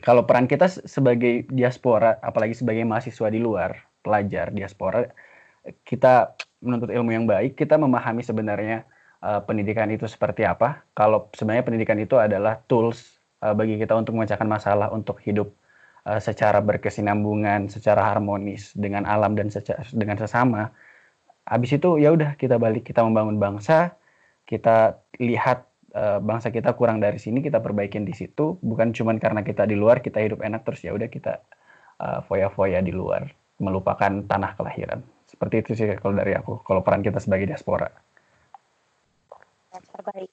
kalau 0.00 0.24
peran 0.24 0.48
kita 0.48 0.66
sebagai 0.68 1.46
diaspora, 1.48 2.18
apalagi 2.24 2.56
sebagai 2.56 2.82
mahasiswa 2.88 3.28
di 3.28 3.40
luar, 3.40 3.76
pelajar 4.00 4.48
diaspora, 4.50 5.04
kita 5.84 6.34
menuntut 6.64 6.88
ilmu 6.88 7.10
yang 7.12 7.26
baik, 7.28 7.56
kita 7.56 7.76
memahami 7.76 8.24
sebenarnya 8.24 8.88
uh, 9.20 9.44
pendidikan 9.44 9.88
itu 9.92 10.08
seperti 10.08 10.48
apa. 10.48 10.84
Kalau 10.96 11.28
sebenarnya 11.36 11.64
pendidikan 11.68 12.00
itu 12.00 12.16
adalah 12.16 12.60
tools 12.64 13.20
uh, 13.44 13.52
bagi 13.52 13.76
kita 13.76 13.92
untuk 13.92 14.16
memecahkan 14.16 14.48
masalah, 14.48 14.88
untuk 14.88 15.20
hidup 15.20 15.52
uh, 16.06 16.20
secara 16.20 16.60
berkesinambungan, 16.64 17.68
secara 17.68 18.00
harmonis 18.04 18.72
dengan 18.76 19.04
alam 19.04 19.36
dan 19.36 19.52
secara, 19.52 19.84
dengan 19.92 20.16
sesama. 20.16 20.70
Habis 21.44 21.80
itu 21.80 21.98
ya 21.98 22.14
udah 22.14 22.38
kita 22.38 22.56
balik, 22.56 22.86
kita 22.86 23.02
membangun 23.02 23.40
bangsa, 23.42 23.98
kita 24.46 25.02
lihat 25.18 25.66
uh, 25.94 26.18
bangsa 26.22 26.54
kita 26.54 26.72
kurang 26.78 27.02
dari 27.02 27.18
sini 27.18 27.42
kita 27.42 27.58
perbaikin 27.58 28.06
di 28.06 28.14
situ. 28.14 28.56
Bukan 28.62 28.94
cuma 28.94 29.12
karena 29.18 29.42
kita 29.42 29.66
di 29.66 29.76
luar 29.76 30.00
kita 30.00 30.22
hidup 30.22 30.40
enak 30.40 30.62
terus 30.62 30.80
ya 30.86 30.94
udah 30.94 31.08
kita 31.10 31.42
uh, 32.00 32.20
foya-foya 32.24 32.80
di 32.80 32.94
luar 32.94 33.28
melupakan 33.60 34.24
tanah 34.24 34.56
kelahiran. 34.56 35.04
Seperti 35.28 35.54
itu 35.62 35.70
sih 35.76 35.86
kalau 36.00 36.16
dari 36.16 36.34
aku 36.34 36.64
kalau 36.64 36.80
peran 36.82 37.04
kita 37.04 37.20
sebagai 37.20 37.50
diaspora. 37.50 37.86
Terbaik. 39.70 40.30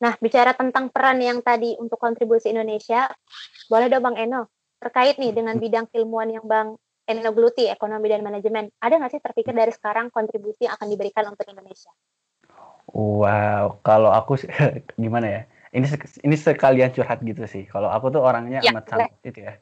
Nah 0.00 0.16
bicara 0.18 0.56
tentang 0.56 0.88
peran 0.88 1.20
yang 1.20 1.44
tadi 1.44 1.76
untuk 1.76 2.00
kontribusi 2.00 2.50
Indonesia 2.50 3.10
boleh 3.68 3.86
dong 3.92 4.02
Bang 4.02 4.16
Eno 4.18 4.61
terkait 4.82 5.14
nih 5.22 5.30
dengan 5.30 5.54
hmm. 5.54 5.62
bidang 5.62 5.86
ilmuwan 5.94 6.28
yang 6.34 6.44
Bang 6.44 6.74
Eno 7.06 7.30
geluti 7.34 7.70
ekonomi 7.70 8.10
dan 8.10 8.26
manajemen 8.26 8.70
ada 8.82 8.98
nggak 8.98 9.14
sih 9.14 9.22
terpikir 9.22 9.54
dari 9.54 9.70
sekarang 9.70 10.10
kontribusi 10.10 10.66
yang 10.66 10.74
akan 10.74 10.90
diberikan 10.90 11.24
untuk 11.30 11.46
Indonesia 11.46 11.90
Wow, 12.90 13.80
kalau 13.86 14.10
aku 14.10 14.36
gimana 15.02 15.26
ya? 15.26 15.42
Ini 15.72 15.88
ini 16.28 16.36
sekalian 16.36 16.92
curhat 16.92 17.24
gitu 17.24 17.48
sih. 17.48 17.64
Kalau 17.64 17.88
aku 17.88 18.12
tuh 18.12 18.20
orangnya 18.20 18.60
Ya, 18.60 18.76
amat 18.76 18.92
sangat 18.92 19.10
itu 19.24 19.40
ya, 19.48 19.56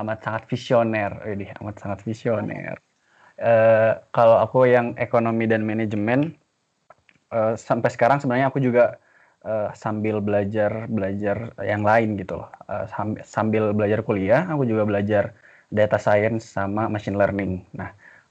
amat 0.00 0.24
sangat 0.24 0.42
visioner. 0.48 1.12
Widih, 1.28 1.52
amat 1.60 1.76
sangat 1.82 2.00
visioner. 2.08 2.80
Uh, 3.36 3.98
kalau 4.14 4.40
aku 4.40 4.64
yang 4.64 4.96
ekonomi 4.96 5.44
dan 5.44 5.66
manajemen, 5.66 6.38
uh, 7.34 7.58
sampai 7.58 7.92
sekarang 7.92 8.22
sebenarnya 8.22 8.48
aku 8.48 8.62
juga 8.62 8.96
uh, 9.46 9.70
sambil 9.76 10.18
belajar 10.24 10.88
belajar 10.88 11.36
yang 11.62 11.82
lain 11.84 12.16
gitu 12.20 12.40
loh. 12.40 12.48
Uh, 12.66 12.86
sambil 13.24 13.70
belajar 13.76 14.00
kuliah, 14.06 14.42
aku 14.52 14.64
juga 14.70 14.82
belajar 14.88 15.24
data 15.72 15.98
science 16.00 16.44
sama 16.56 16.88
machine 16.92 17.16
learning. 17.20 17.64
Nah, 17.76 17.90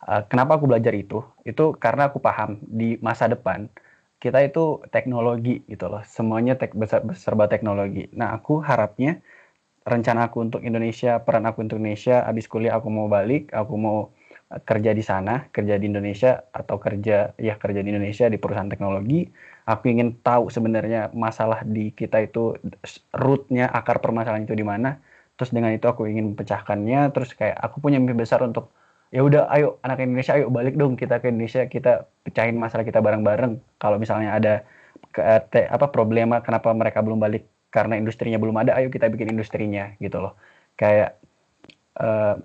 uh, 0.09 0.21
kenapa 0.29 0.57
aku 0.57 0.65
belajar 0.71 0.93
itu? 0.97 1.21
Itu 1.45 1.77
karena 1.77 2.09
aku 2.09 2.19
paham 2.23 2.59
di 2.65 2.97
masa 3.01 3.25
depan 3.31 3.69
kita 4.23 4.39
itu 4.47 4.79
teknologi 4.95 5.61
gitu 5.67 5.91
loh. 5.91 6.01
Semuanya 6.07 6.55
tek, 6.55 6.71
besar, 6.79 7.03
serba 7.19 7.45
teknologi. 7.51 8.07
Nah, 8.15 8.31
aku 8.37 8.63
harapnya 8.63 9.19
rencana 9.83 10.31
aku 10.31 10.37
untuk 10.47 10.61
Indonesia, 10.63 11.19
peran 11.25 11.43
aku 11.43 11.59
untuk 11.67 11.77
Indonesia, 11.83 12.23
habis 12.23 12.47
kuliah 12.47 12.79
aku 12.79 12.87
mau 12.87 13.07
balik, 13.11 13.51
aku 13.51 13.73
mau 13.75 13.97
kerja 14.61 14.93
di 14.93 15.01
sana, 15.01 15.49
kerja 15.49 15.81
di 15.81 15.89
Indonesia 15.89 16.45
atau 16.53 16.77
kerja 16.77 17.33
ya 17.41 17.53
kerja 17.57 17.81
di 17.81 17.89
Indonesia 17.89 18.29
di 18.29 18.37
perusahaan 18.37 18.69
teknologi. 18.69 19.25
Aku 19.65 19.89
ingin 19.89 20.19
tahu 20.21 20.51
sebenarnya 20.53 21.09
masalah 21.15 21.65
di 21.65 21.89
kita 21.95 22.21
itu 22.21 22.53
rootnya 23.15 23.71
akar 23.71 23.97
permasalahan 24.03 24.45
itu 24.45 24.53
di 24.53 24.65
mana. 24.67 24.99
Terus 25.39 25.49
dengan 25.49 25.73
itu 25.73 25.89
aku 25.89 26.05
ingin 26.05 26.37
pecahkannya. 26.37 27.09
Terus 27.15 27.33
kayak 27.33 27.57
aku 27.57 27.81
punya 27.81 27.97
mimpi 27.97 28.13
besar 28.13 28.45
untuk 28.45 28.69
ya 29.13 29.21
udah 29.21 29.49
ayo 29.53 29.77
anak 29.85 30.01
Indonesia 30.01 30.33
ayo 30.33 30.49
balik 30.49 30.73
dong 30.73 30.97
kita 30.97 31.21
ke 31.21 31.29
Indonesia 31.29 31.69
kita 31.69 32.09
pecahin 32.25 32.57
masalah 32.57 32.81
kita 32.81 32.97
bareng-bareng 32.97 33.61
kalau 33.77 34.01
misalnya 34.01 34.33
ada 34.33 34.53
ke, 35.13 35.21
te, 35.53 35.69
apa 35.69 35.93
problema 35.93 36.41
kenapa 36.41 36.73
mereka 36.73 37.05
belum 37.05 37.21
balik 37.21 37.45
karena 37.69 37.93
industrinya 38.01 38.41
belum 38.41 38.57
ada 38.57 38.73
ayo 38.73 38.89
kita 38.89 39.13
bikin 39.13 39.37
industrinya 39.37 39.93
gitu 40.01 40.17
loh 40.17 40.33
kayak 40.73 41.21
uh, 42.01 42.41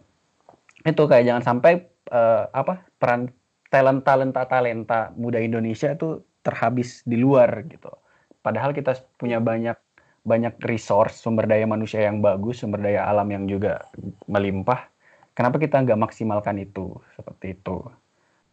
itu 0.85 1.03
kayak 1.09 1.25
jangan 1.25 1.45
sampai 1.45 1.89
uh, 2.11 2.49
apa 2.53 2.85
peran 2.97 3.29
talent 3.69 4.01
talenta 4.05 4.43
talenta 4.49 5.13
muda 5.15 5.41
Indonesia 5.41 5.93
itu 5.93 6.25
terhabis 6.41 7.05
di 7.05 7.21
luar 7.21 7.65
gitu. 7.69 7.93
Padahal 8.41 8.73
kita 8.73 8.97
punya 9.21 9.43
banyak 9.43 9.77
banyak 10.25 10.61
resource 10.65 11.21
sumber 11.21 11.49
daya 11.49 11.65
manusia 11.65 12.05
yang 12.05 12.21
bagus, 12.21 12.61
sumber 12.61 12.85
daya 12.85 13.09
alam 13.09 13.29
yang 13.29 13.45
juga 13.49 13.89
melimpah. 14.29 14.89
Kenapa 15.33 15.61
kita 15.61 15.85
nggak 15.85 16.01
maksimalkan 16.01 16.59
itu 16.59 16.99
seperti 17.15 17.57
itu? 17.57 17.79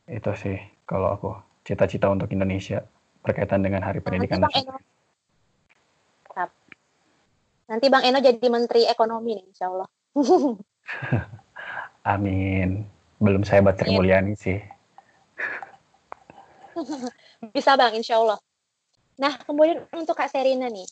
Itu 0.06 0.32
sih 0.38 0.60
kalau 0.86 1.18
aku 1.18 1.30
cita-cita 1.66 2.12
untuk 2.12 2.30
Indonesia 2.30 2.86
berkaitan 3.26 3.66
dengan 3.66 3.82
Hari 3.82 4.06
Pendidikan 4.06 4.46
Nanti 4.46 4.62
Bang 4.62 4.70
Eno, 4.70 4.78
Nanti 7.66 7.90
Bang 7.90 8.04
Eno 8.06 8.20
jadi 8.22 8.48
Menteri 8.54 8.86
Ekonomi 8.86 9.34
nih, 9.34 9.46
Insya 9.50 9.66
Allah. 9.74 9.90
Amin. 12.14 12.95
Belum 13.20 13.44
saya 13.48 13.64
buat 13.64 13.80
Sri 13.80 13.96
Mulyani 13.96 14.36
sih. 14.36 14.60
Bisa 17.56 17.80
Bang, 17.80 17.96
Insya 17.96 18.20
Allah. 18.20 18.40
Nah, 19.16 19.34
kemudian 19.48 19.88
untuk 19.96 20.20
Kak 20.20 20.28
Serina 20.28 20.68
nih, 20.68 20.88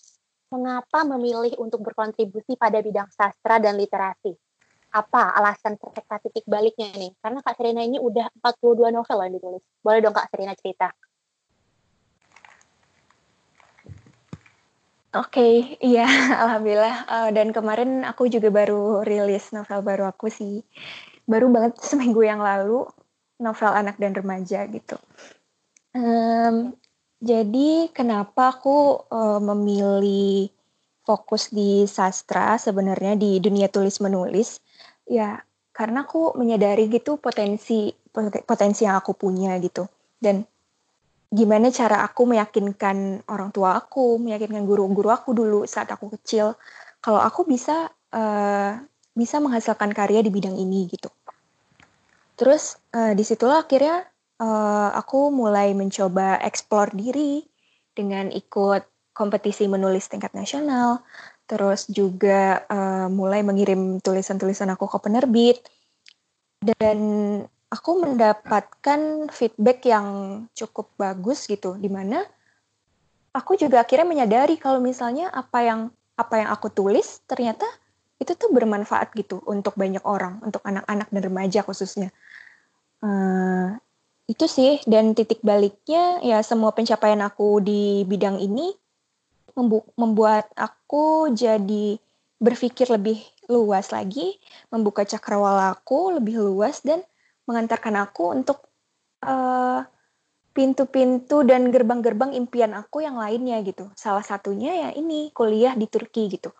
mengapa 0.47 1.03
memilih 1.03 1.59
untuk 1.59 1.83
berkontribusi 1.83 2.55
pada 2.55 2.79
bidang 2.79 3.11
sastra 3.11 3.59
dan 3.59 3.75
literasi? 3.75 4.31
Apa 4.93 5.33
alasan 5.35 5.75
serta 5.75 6.21
titik 6.21 6.45
baliknya 6.45 6.93
nih? 6.95 7.11
Karena 7.19 7.41
Kak 7.43 7.57
Serina 7.59 7.81
ini 7.83 7.99
udah 7.99 8.29
42 8.39 8.93
novel 8.93 9.17
yang 9.25 9.33
ditulis. 9.35 9.63
Boleh 9.83 9.99
dong 9.99 10.15
Kak 10.15 10.29
Serina 10.31 10.53
cerita? 10.55 10.93
Oke, 15.13 15.77
iya, 15.77 16.09
alhamdulillah, 16.41 17.05
uh, 17.05 17.29
dan 17.29 17.53
kemarin 17.53 18.01
aku 18.01 18.25
juga 18.33 18.49
baru 18.49 19.05
rilis 19.05 19.53
novel 19.53 19.85
baru 19.85 20.09
aku 20.09 20.25
sih. 20.33 20.65
Baru 21.25 21.51
banget 21.51 21.79
seminggu 21.89 22.23
yang 22.23 22.43
lalu, 22.43 22.87
novel 23.39 23.71
anak 23.71 23.99
dan 23.99 24.15
remaja 24.15 24.67
gitu. 24.71 24.95
Um, 25.93 26.73
jadi 27.23 27.93
kenapa 27.93 28.57
aku, 28.57 29.07
uh, 29.07 29.39
memilih 29.39 30.51
fokus 31.03 31.51
di 31.51 31.83
sastra 31.83 32.55
sebenarnya 32.55 33.19
di 33.19 33.37
dunia 33.43 33.67
tulis 33.67 33.99
menulis, 33.99 34.63
ya 35.03 35.39
karena 35.75 36.07
aku 36.07 36.39
menyadari 36.39 36.87
gitu 36.87 37.19
potensi 37.19 37.91
potensi 38.45 38.85
yang 38.87 38.95
aku 39.01 39.11
punya 39.17 39.57
gitu, 39.59 39.83
dan 40.21 40.47
gimana 41.33 41.73
cara 41.73 42.05
aku 42.05 42.29
meyakinkan 42.29 43.25
orang 43.27 43.49
tua 43.49 43.81
aku, 43.81 44.21
meyakinkan 44.21 44.63
guru-guru 44.63 45.09
aku 45.09 45.33
dulu 45.35 45.59
saat 45.65 45.89
aku 45.91 46.13
kecil, 46.13 46.55
kalau 47.03 47.19
aku 47.19 47.43
bisa 47.43 47.89
uh, 48.13 48.79
bisa 49.13 49.37
menghasilkan 49.37 49.93
karya 49.93 50.25
di 50.25 50.33
bidang 50.33 50.57
ini 50.57 50.89
gitu. 50.89 51.09
Terus 52.33 52.81
uh, 52.97 53.13
di 53.13 53.21
situlah 53.21 53.61
akhirnya 53.61 54.09
uh, 54.41 54.89
aku 54.97 55.29
mulai 55.29 55.71
mencoba 55.77 56.41
eksplor 56.41 56.91
diri 56.97 57.45
dengan 57.93 58.33
ikut 58.33 59.13
kompetisi 59.13 59.69
menulis 59.69 60.09
tingkat 60.09 60.33
nasional, 60.33 61.05
terus 61.45 61.85
juga 61.85 62.65
uh, 62.65 63.07
mulai 63.13 63.45
mengirim 63.45 64.01
tulisan-tulisan 64.01 64.73
aku 64.73 64.89
ke 64.89 64.97
penerbit 64.97 65.61
dan 66.63 66.99
aku 67.69 67.91
mendapatkan 68.01 69.29
feedback 69.29 69.85
yang 69.85 70.07
cukup 70.57 70.89
bagus 70.97 71.45
gitu 71.45 71.77
di 71.77 71.89
mana 71.91 72.25
aku 73.33 73.57
juga 73.57 73.81
akhirnya 73.81 74.05
menyadari 74.05 74.61
kalau 74.61 74.77
misalnya 74.79 75.27
apa 75.33 75.59
yang 75.65 75.79
apa 76.13 76.45
yang 76.45 76.49
aku 76.53 76.69
tulis 76.69 77.25
ternyata 77.25 77.65
itu 78.23 78.39
tuh 78.39 78.49
bermanfaat 78.55 79.11
gitu 79.19 79.43
untuk 79.43 79.75
banyak 79.75 80.01
orang 80.07 80.39
untuk 80.41 80.63
anak-anak 80.63 81.11
dan 81.11 81.21
remaja 81.21 81.59
khususnya 81.67 82.09
uh, 83.03 83.75
itu 84.31 84.45
sih 84.47 84.79
dan 84.87 85.11
titik 85.11 85.43
baliknya 85.43 86.23
ya 86.23 86.39
semua 86.39 86.71
pencapaian 86.71 87.19
aku 87.19 87.59
di 87.59 88.07
bidang 88.07 88.39
ini 88.39 88.71
membuat 89.99 90.49
aku 90.55 91.29
jadi 91.35 91.99
berpikir 92.39 92.89
lebih 92.89 93.19
luas 93.51 93.91
lagi 93.91 94.39
membuka 94.71 95.03
cakrawala 95.03 95.75
aku 95.75 96.17
lebih 96.17 96.39
luas 96.39 96.81
dan 96.81 97.03
mengantarkan 97.43 97.99
aku 97.99 98.31
untuk 98.31 98.63
uh, 99.27 99.83
pintu-pintu 100.53 101.41
dan 101.43 101.73
gerbang-gerbang 101.73 102.37
impian 102.37 102.77
aku 102.77 103.01
yang 103.01 103.17
lainnya 103.17 103.59
gitu. 103.65 103.89
Salah 103.97 104.21
satunya 104.21 104.87
ya 104.87 104.89
ini 104.93 105.33
kuliah 105.33 105.73
di 105.73 105.89
Turki 105.89 106.29
gitu. 106.29 106.53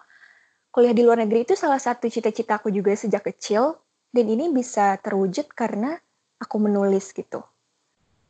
Kuliah 0.74 0.98
di 0.98 1.06
luar 1.06 1.22
negeri 1.22 1.46
itu 1.46 1.54
salah 1.54 1.78
satu 1.78 2.10
cita-cita 2.10 2.58
aku 2.58 2.74
juga 2.74 2.98
sejak 2.98 3.30
kecil 3.30 3.78
dan 4.10 4.26
ini 4.26 4.50
bisa 4.50 4.98
terwujud 4.98 5.46
karena 5.54 5.94
aku 6.42 6.58
menulis 6.58 7.14
gitu. 7.14 7.46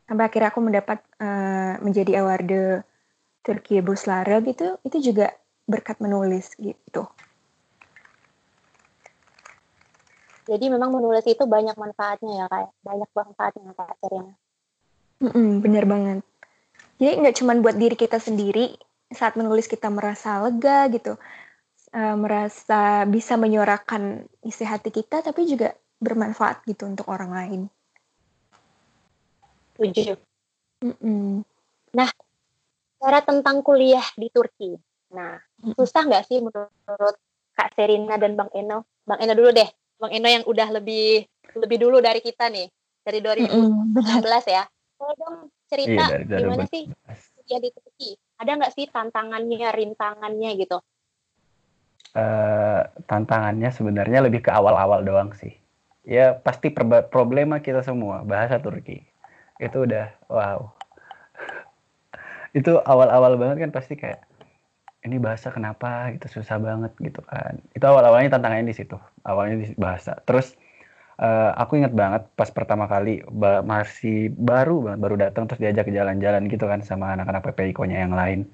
Sampai 0.04 0.28
akhirnya 0.28 0.52
aku 0.52 0.60
mendapat 0.60 1.00
uh, 1.24 1.80
menjadi 1.80 2.20
award 2.20 2.84
Turki 3.40 3.80
Buslara 3.80 4.44
gitu, 4.44 4.76
itu 4.84 4.96
juga 5.00 5.32
berkat 5.64 6.04
menulis 6.04 6.52
gitu. 6.60 7.08
Jadi 10.44 10.68
memang 10.68 10.92
menulis 10.92 11.24
itu 11.24 11.48
banyak 11.48 11.72
manfaatnya 11.80 12.44
ya 12.44 12.46
kayak 12.52 12.70
banyak 12.84 13.10
manfaatnya 13.16 13.72
kak 13.72 13.96
Serena. 14.04 14.36
Mm-mm, 15.24 15.64
bener 15.64 15.88
banget. 15.88 16.20
Jadi 17.00 17.12
nggak 17.24 17.36
cuma 17.40 17.56
buat 17.56 17.80
diri 17.80 17.96
kita 17.96 18.20
sendiri 18.20 18.76
saat 19.08 19.40
menulis 19.40 19.64
kita 19.64 19.88
merasa 19.88 20.44
lega 20.44 20.84
gitu, 20.92 21.16
uh, 21.94 22.16
merasa 22.18 23.06
bisa 23.06 23.38
menyuarakan 23.38 24.26
isi 24.42 24.66
hati 24.66 24.90
kita, 24.90 25.22
tapi 25.22 25.46
juga 25.46 25.72
bermanfaat 26.02 26.66
gitu 26.66 26.90
untuk 26.90 27.06
orang 27.08 27.30
lain. 27.30 27.60
Tujuh. 29.78 30.18
Nah, 31.94 32.10
cara 32.98 33.18
tentang 33.22 33.62
kuliah 33.62 34.04
di 34.18 34.28
Turki. 34.28 34.74
Nah, 35.14 35.38
susah 35.78 36.02
nggak 36.04 36.26
sih 36.26 36.42
menurut 36.42 37.16
Kak 37.54 37.72
Serina 37.78 38.18
dan 38.18 38.34
Bang 38.34 38.50
Eno? 38.52 38.84
Bang 39.06 39.22
Eno 39.22 39.32
dulu 39.38 39.54
deh. 39.54 39.70
Bang 39.96 40.10
Eno 40.10 40.26
yang 40.26 40.44
udah 40.44 40.68
lebih 40.74 41.24
lebih 41.54 41.78
dulu 41.78 42.02
dari 42.02 42.18
kita 42.18 42.50
nih 42.50 42.66
dari 43.06 43.22
2016 43.22 43.94
ya. 44.50 44.66
Kalau 44.94 45.14
dong 45.18 45.36
cerita 45.70 46.04
iya, 46.10 46.40
gimana 46.42 46.64
sih 46.66 46.88
ya 47.46 47.58
di 47.62 47.70
Turki? 47.70 48.16
Ada 48.40 48.50
nggak 48.58 48.72
sih 48.74 48.86
tantangannya, 48.90 49.68
rintangannya 49.70 50.50
gitu? 50.58 50.78
Uh, 52.14 52.86
tantangannya 53.10 53.74
sebenarnya 53.74 54.22
lebih 54.22 54.46
ke 54.46 54.50
awal-awal 54.54 55.02
doang 55.02 55.34
sih. 55.34 55.50
Ya 56.06 56.38
pasti 56.38 56.70
problema 57.10 57.58
kita 57.58 57.82
semua 57.82 58.22
bahasa 58.22 58.62
Turki. 58.62 59.02
Itu 59.58 59.82
udah 59.82 60.14
wow. 60.30 60.70
itu 62.58 62.78
awal-awal 62.86 63.34
banget 63.34 63.66
kan 63.66 63.70
pasti 63.74 63.98
kayak 63.98 64.22
ini 65.04 65.20
bahasa 65.20 65.52
kenapa 65.52 66.10
gitu 66.16 66.40
susah 66.40 66.56
banget 66.56 66.92
gitu 66.96 67.20
kan 67.28 67.60
itu 67.76 67.84
awal 67.84 68.02
awalnya 68.08 68.40
tantangannya 68.40 68.72
di 68.72 68.76
situ 68.76 68.96
awalnya 69.22 69.60
di 69.60 69.66
bahasa 69.76 70.16
terus 70.24 70.56
uh, 71.20 71.52
aku 71.60 71.76
inget 71.78 71.92
banget 71.92 72.24
pas 72.32 72.48
pertama 72.48 72.88
kali 72.88 73.20
ba 73.28 73.60
masih 73.60 74.32
baru 74.32 74.80
banget 74.80 75.00
baru 75.04 75.14
datang 75.20 75.44
terus 75.46 75.60
diajak 75.60 75.92
jalan-jalan 75.92 76.48
gitu 76.48 76.64
kan 76.64 76.80
sama 76.80 77.12
anak-anak 77.14 77.44
PPIKO-nya 77.52 78.08
yang 78.08 78.16
lain 78.16 78.48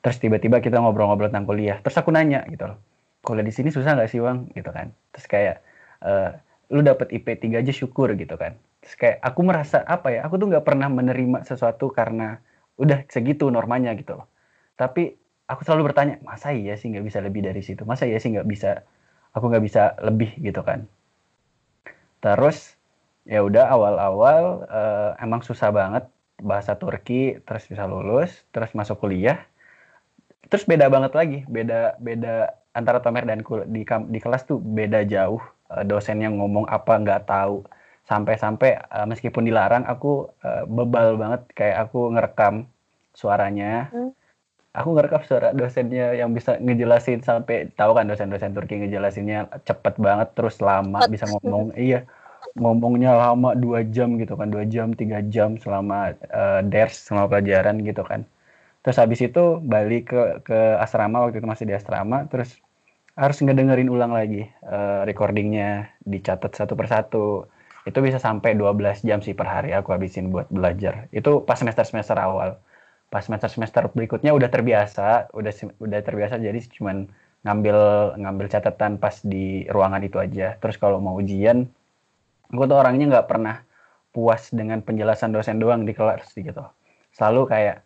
terus 0.00 0.16
tiba-tiba 0.18 0.58
kita 0.64 0.80
ngobrol-ngobrol 0.80 1.28
tentang 1.28 1.46
kuliah 1.46 1.78
terus 1.84 1.94
aku 2.00 2.08
nanya 2.10 2.42
gitu 2.48 2.72
loh 2.72 2.78
kuliah 3.22 3.46
di 3.46 3.54
sini 3.54 3.70
susah 3.70 3.94
nggak 3.94 4.10
sih 4.10 4.18
bang? 4.18 4.50
Gitu 4.52 4.70
kan. 4.70 4.90
Terus 5.14 5.26
kayak 5.30 5.56
uh, 6.02 6.34
lu 6.74 6.82
dapet 6.82 7.14
IP 7.14 7.38
3 7.38 7.62
aja 7.62 7.72
syukur 7.72 8.12
gitu 8.18 8.34
kan. 8.34 8.58
Terus 8.82 8.94
kayak 8.98 9.16
aku 9.22 9.40
merasa 9.46 9.86
apa 9.86 10.10
ya 10.10 10.26
aku 10.26 10.42
tuh 10.42 10.50
nggak 10.50 10.66
pernah 10.66 10.90
menerima 10.90 11.46
sesuatu 11.46 11.88
karena 11.94 12.42
udah 12.76 13.06
segitu 13.06 13.46
normanya 13.48 13.94
gitu 13.94 14.18
loh. 14.18 14.26
Tapi 14.74 15.14
aku 15.46 15.62
selalu 15.62 15.94
bertanya 15.94 16.14
masa 16.26 16.50
iya 16.50 16.74
sih 16.74 16.90
nggak 16.90 17.06
bisa 17.06 17.18
lebih 17.22 17.46
dari 17.46 17.62
situ? 17.62 17.86
Masa 17.86 18.10
iya 18.10 18.18
sih 18.18 18.34
nggak 18.34 18.48
bisa 18.50 18.82
aku 19.30 19.44
nggak 19.46 19.64
bisa 19.64 19.94
lebih? 20.02 20.34
Gitu 20.42 20.58
kan. 20.66 20.90
Terus 22.18 22.74
ya 23.22 23.38
udah 23.46 23.70
awal-awal 23.70 24.66
uh, 24.66 25.10
emang 25.22 25.46
susah 25.46 25.70
banget 25.70 26.10
bahasa 26.42 26.74
Turki 26.74 27.38
terus 27.46 27.70
bisa 27.70 27.86
lulus 27.86 28.42
terus 28.50 28.74
masuk 28.74 28.98
kuliah. 28.98 29.46
Terus 30.50 30.66
beda 30.66 30.90
banget 30.90 31.12
lagi 31.14 31.38
beda 31.46 32.00
beda 32.02 32.61
antara 32.72 32.98
Tomer 33.04 33.24
dan 33.28 33.44
kul 33.44 33.64
di 33.68 33.84
di 33.84 34.18
kelas 34.20 34.48
tuh 34.48 34.58
beda 34.58 35.04
jauh 35.04 35.40
uh, 35.72 35.84
dosen 35.84 36.20
yang 36.20 36.40
ngomong 36.40 36.68
apa 36.68 36.98
nggak 37.00 37.28
tahu. 37.28 37.64
Sampai-sampai 38.02 38.82
uh, 38.90 39.06
meskipun 39.06 39.46
dilarang 39.46 39.86
aku 39.86 40.28
uh, 40.42 40.64
bebal 40.66 41.16
banget. 41.16 41.42
Kayak 41.54 41.88
aku 41.88 42.12
ngerekam 42.12 42.66
suaranya. 43.14 43.92
Hmm. 43.92 44.10
Aku 44.72 44.96
ngerekam 44.96 45.22
suara 45.28 45.52
dosennya 45.52 46.16
yang 46.16 46.32
bisa 46.32 46.56
ngejelasin 46.56 47.20
sampai 47.20 47.68
tahu 47.76 47.92
kan 47.92 48.08
dosen-dosen 48.08 48.56
Turki 48.56 48.80
ngejelasinnya 48.80 49.52
cepet 49.68 50.00
banget 50.00 50.32
terus 50.32 50.58
lama 50.64 51.04
bisa 51.12 51.28
ngomong. 51.28 51.76
Iya 51.76 52.08
ngomongnya 52.56 53.16
lama 53.16 53.56
dua 53.56 53.80
jam 53.86 54.20
gitu 54.20 54.36
kan 54.36 54.52
dua 54.52 54.68
jam 54.68 54.92
tiga 54.92 55.24
jam 55.24 55.56
selama 55.56 56.12
uh, 56.28 56.60
ders 56.60 57.08
selama 57.08 57.38
pelajaran 57.38 57.80
gitu 57.80 58.04
kan 58.04 58.28
terus 58.82 58.98
habis 58.98 59.20
itu 59.22 59.62
balik 59.62 60.10
ke 60.10 60.22
ke 60.46 60.58
asrama 60.82 61.22
waktu 61.24 61.38
itu 61.38 61.48
masih 61.48 61.66
di 61.70 61.74
asrama 61.78 62.26
terus 62.26 62.58
harus 63.12 63.38
ngedengerin 63.44 63.92
ulang 63.92 64.16
lagi 64.16 64.48
uh, 64.64 65.04
recordingnya 65.04 65.92
dicatat 66.04 66.52
satu 66.56 66.72
persatu. 66.72 67.26
Itu 67.82 67.98
bisa 67.98 68.22
sampai 68.22 68.54
12 68.54 69.02
jam 69.02 69.18
sih 69.20 69.34
per 69.34 69.50
hari 69.50 69.74
aku 69.74 69.92
habisin 69.92 70.30
buat 70.32 70.48
belajar. 70.48 71.10
Itu 71.12 71.42
pas 71.44 71.58
semester 71.58 71.84
semester 71.84 72.16
awal. 72.16 72.56
Pas 73.12 73.26
semester 73.26 73.52
semester 73.52 73.84
berikutnya 73.92 74.32
udah 74.32 74.48
terbiasa 74.48 75.34
udah 75.36 75.52
udah 75.82 76.00
terbiasa 76.00 76.40
jadi 76.40 76.56
cuman 76.72 77.10
ngambil 77.42 77.78
ngambil 78.22 78.46
catatan 78.48 78.96
pas 78.96 79.20
di 79.20 79.68
ruangan 79.68 80.00
itu 80.06 80.16
aja. 80.16 80.56
Terus 80.56 80.80
kalau 80.80 81.02
mau 81.02 81.18
ujian 81.20 81.68
gue 82.52 82.64
tuh 82.68 82.78
orangnya 82.78 83.18
nggak 83.18 83.28
pernah 83.28 83.64
puas 84.12 84.48
dengan 84.52 84.80
penjelasan 84.80 85.32
dosen 85.36 85.60
doang 85.60 85.84
di 85.84 85.92
kelas 85.92 86.32
gitu. 86.32 86.64
Selalu 87.12 87.44
kayak 87.50 87.76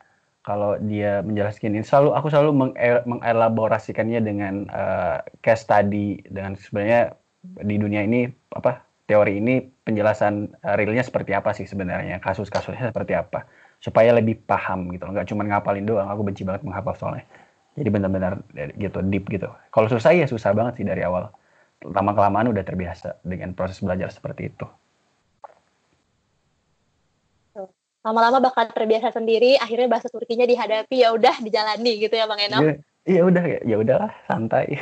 kalau 0.46 0.78
dia 0.78 1.26
menjelaskan 1.26 1.74
ini 1.74 1.82
selalu 1.82 2.14
aku 2.14 2.30
selalu 2.30 2.70
mengelaborasikannya 3.02 4.22
dengan 4.22 4.70
uh, 4.70 5.18
case 5.42 5.66
study 5.66 6.22
dengan 6.30 6.54
sebenarnya 6.54 7.18
di 7.42 7.74
dunia 7.74 8.06
ini 8.06 8.30
apa 8.54 8.86
teori 9.10 9.42
ini 9.42 9.66
penjelasan 9.82 10.54
uh, 10.62 10.78
realnya 10.78 11.02
seperti 11.02 11.34
apa 11.34 11.50
sih 11.50 11.66
sebenarnya 11.66 12.22
kasus-kasusnya 12.22 12.94
seperti 12.94 13.18
apa 13.18 13.50
supaya 13.82 14.14
lebih 14.14 14.38
paham 14.46 14.94
gitu 14.94 15.10
nggak 15.10 15.26
cuma 15.26 15.42
ngapalin 15.42 15.82
doang 15.82 16.06
aku 16.06 16.22
benci 16.22 16.46
banget 16.46 16.62
menghafal 16.62 16.94
soalnya. 16.94 17.26
Jadi 17.76 17.92
benar-benar 17.92 18.40
gitu 18.80 19.04
deep 19.04 19.28
gitu. 19.28 19.52
Kalau 19.68 19.84
susah 19.92 20.16
ya 20.16 20.24
susah 20.24 20.56
banget 20.56 20.80
sih 20.80 20.86
dari 20.88 21.04
awal. 21.04 21.28
Lama 21.84 22.16
kelamaan 22.16 22.48
udah 22.48 22.64
terbiasa 22.64 23.20
dengan 23.20 23.52
proses 23.52 23.84
belajar 23.84 24.08
seperti 24.08 24.48
itu 24.48 24.64
lama-lama 28.06 28.38
bakal 28.38 28.70
terbiasa 28.70 29.10
sendiri 29.10 29.58
akhirnya 29.58 29.90
bahasa 29.90 30.06
Turkinya 30.06 30.46
dihadapi 30.46 31.02
ya 31.02 31.10
udah 31.10 31.42
dijalani 31.42 31.98
gitu 31.98 32.14
ya 32.14 32.30
Bang 32.30 32.38
Eno 32.38 32.62
iya, 32.62 32.74
iya 33.02 33.22
udah 33.26 33.44
ya 33.66 33.76
udahlah 33.82 34.14
santai. 34.30 34.78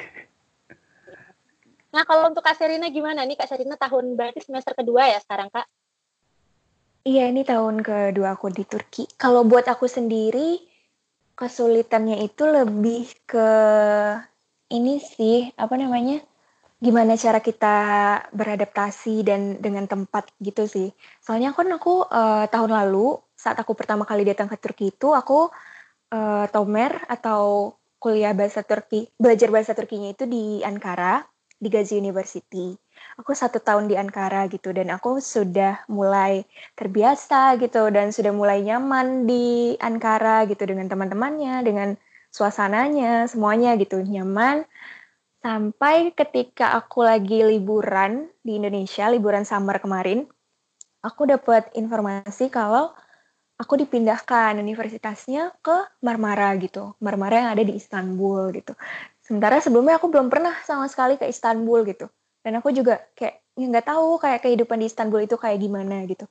Nah 1.94 2.02
kalau 2.02 2.26
untuk 2.26 2.42
Kak 2.42 2.58
Serina 2.58 2.90
gimana 2.90 3.22
nih? 3.22 3.38
Kak 3.38 3.46
Serina 3.46 3.78
tahun 3.78 4.18
berarti 4.18 4.42
semester 4.42 4.74
kedua 4.74 5.14
ya 5.14 5.22
sekarang 5.22 5.46
Kak? 5.48 5.62
Iya 7.06 7.30
ini 7.30 7.46
tahun 7.46 7.86
kedua 7.86 8.34
aku 8.34 8.50
di 8.50 8.66
Turki. 8.66 9.06
Kalau 9.14 9.46
buat 9.46 9.64
aku 9.70 9.86
sendiri 9.86 10.58
kesulitannya 11.38 12.26
itu 12.26 12.42
lebih 12.50 13.06
ke 13.30 13.50
ini 14.74 14.98
sih 14.98 15.54
apa 15.54 15.78
namanya 15.78 16.18
gimana 16.84 17.16
cara 17.16 17.40
kita 17.40 17.76
beradaptasi 18.36 19.24
dan 19.24 19.56
dengan 19.56 19.88
tempat 19.88 20.28
gitu 20.44 20.68
sih. 20.68 20.92
Soalnya 21.24 21.56
kan 21.56 21.72
aku 21.72 22.04
uh, 22.04 22.44
tahun 22.52 22.76
lalu 22.76 23.16
saat 23.32 23.56
aku 23.56 23.72
pertama 23.72 24.04
kali 24.04 24.28
datang 24.28 24.52
ke 24.52 24.60
Turki 24.60 24.92
itu 24.92 25.16
aku 25.16 25.48
uh, 26.12 26.44
Tomer 26.52 26.92
atau 27.08 27.72
kuliah 27.96 28.36
bahasa 28.36 28.60
Turki, 28.60 29.08
belajar 29.16 29.48
bahasa 29.48 29.72
Turkinya 29.72 30.12
itu 30.12 30.28
di 30.28 30.60
Ankara, 30.60 31.24
di 31.56 31.72
Gazi 31.72 31.96
University. 31.96 32.76
Aku 33.16 33.32
satu 33.32 33.64
tahun 33.64 33.88
di 33.88 33.96
Ankara 33.96 34.44
gitu 34.52 34.76
dan 34.76 34.92
aku 34.92 35.24
sudah 35.24 35.88
mulai 35.88 36.44
terbiasa 36.76 37.56
gitu 37.64 37.88
dan 37.88 38.12
sudah 38.12 38.36
mulai 38.36 38.60
nyaman 38.60 39.24
di 39.24 39.72
Ankara 39.80 40.44
gitu 40.44 40.68
dengan 40.68 40.92
teman-temannya, 40.92 41.64
dengan 41.64 41.96
suasananya, 42.28 43.24
semuanya 43.30 43.72
gitu 43.80 44.04
nyaman 44.04 44.68
Sampai 45.44 46.16
ketika 46.16 46.72
aku 46.72 47.04
lagi 47.04 47.44
liburan 47.44 48.32
di 48.40 48.56
Indonesia, 48.56 49.12
liburan 49.12 49.44
summer 49.44 49.76
kemarin, 49.76 50.24
aku 51.04 51.28
dapat 51.28 51.68
informasi 51.76 52.48
kalau 52.48 52.96
aku 53.60 53.76
dipindahkan 53.76 54.56
universitasnya 54.56 55.52
ke 55.60 56.00
Marmara 56.00 56.48
gitu. 56.56 56.96
Marmara 57.04 57.44
yang 57.44 57.50
ada 57.52 57.60
di 57.60 57.76
Istanbul 57.76 58.56
gitu. 58.56 58.72
Sementara 59.20 59.60
sebelumnya 59.60 60.00
aku 60.00 60.08
belum 60.08 60.32
pernah 60.32 60.56
sama 60.64 60.88
sekali 60.88 61.20
ke 61.20 61.28
Istanbul 61.28 61.84
gitu. 61.92 62.08
Dan 62.40 62.64
aku 62.64 62.72
juga 62.72 63.04
kayak 63.12 63.44
ya 63.52 63.68
nggak 63.68 63.84
tahu 63.84 64.16
kayak 64.16 64.40
kehidupan 64.48 64.80
di 64.80 64.88
Istanbul 64.88 65.28
itu 65.28 65.36
kayak 65.36 65.60
gimana 65.60 66.08
gitu. 66.08 66.24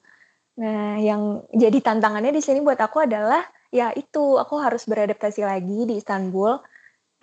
Nah, 0.58 0.97
yang 0.97 1.45
jadi 1.54 1.86
tantangannya 1.86 2.34
di 2.34 2.41
sini 2.41 2.65
buat 2.65 2.82
aku 2.82 3.06
adalah 3.06 3.45
ya 3.69 3.93
itu 3.93 4.41
aku 4.41 4.58
harus 4.58 4.89
beradaptasi 4.89 5.45
lagi 5.45 5.86
di 5.86 6.02
Istanbul 6.02 6.73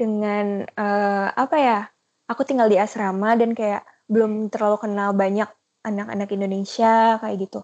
dengan 0.01 0.65
uh, 0.81 1.29
apa 1.37 1.57
ya 1.61 1.79
aku 2.31 2.43
tinggal 2.49 2.73
di 2.73 2.81
asrama 2.81 3.37
dan 3.37 3.53
kayak 3.53 3.85
belum 4.09 4.49
terlalu 4.49 4.77
kenal 4.89 5.13
banyak 5.13 5.51
anak-anak 5.85 6.29
Indonesia 6.33 7.21
kayak 7.21 7.37
gitu. 7.45 7.61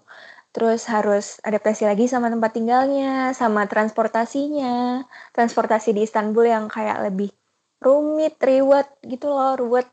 Terus 0.53 0.89
harus 0.89 1.25
adaptasi 1.45 1.85
lagi 1.89 2.05
sama 2.09 2.33
tempat 2.33 2.51
tinggalnya 2.57 3.33
sama 3.33 3.65
transportasinya. 3.65 5.05
Transportasi 5.35 5.93
di 5.97 6.01
Istanbul 6.05 6.45
yang 6.49 6.65
kayak 6.69 7.09
lebih 7.09 7.29
rumit 7.81 8.41
riwet 8.41 8.89
gitu 9.05 9.29
loh 9.29 9.53
ruwet 9.53 9.85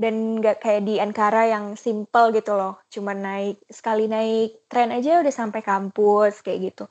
dan 0.00 0.40
nggak 0.40 0.64
kayak 0.64 0.82
di 0.88 0.96
Ankara 0.96 1.44
yang 1.52 1.76
simple 1.76 2.32
gitu 2.32 2.56
loh 2.56 2.80
cuma 2.88 3.12
naik 3.12 3.60
sekali 3.68 4.08
naik 4.08 4.64
tren 4.72 4.88
aja 4.96 5.20
udah 5.20 5.34
sampai 5.40 5.60
kampus 5.60 6.40
kayak 6.40 6.72
gitu. 6.72 6.84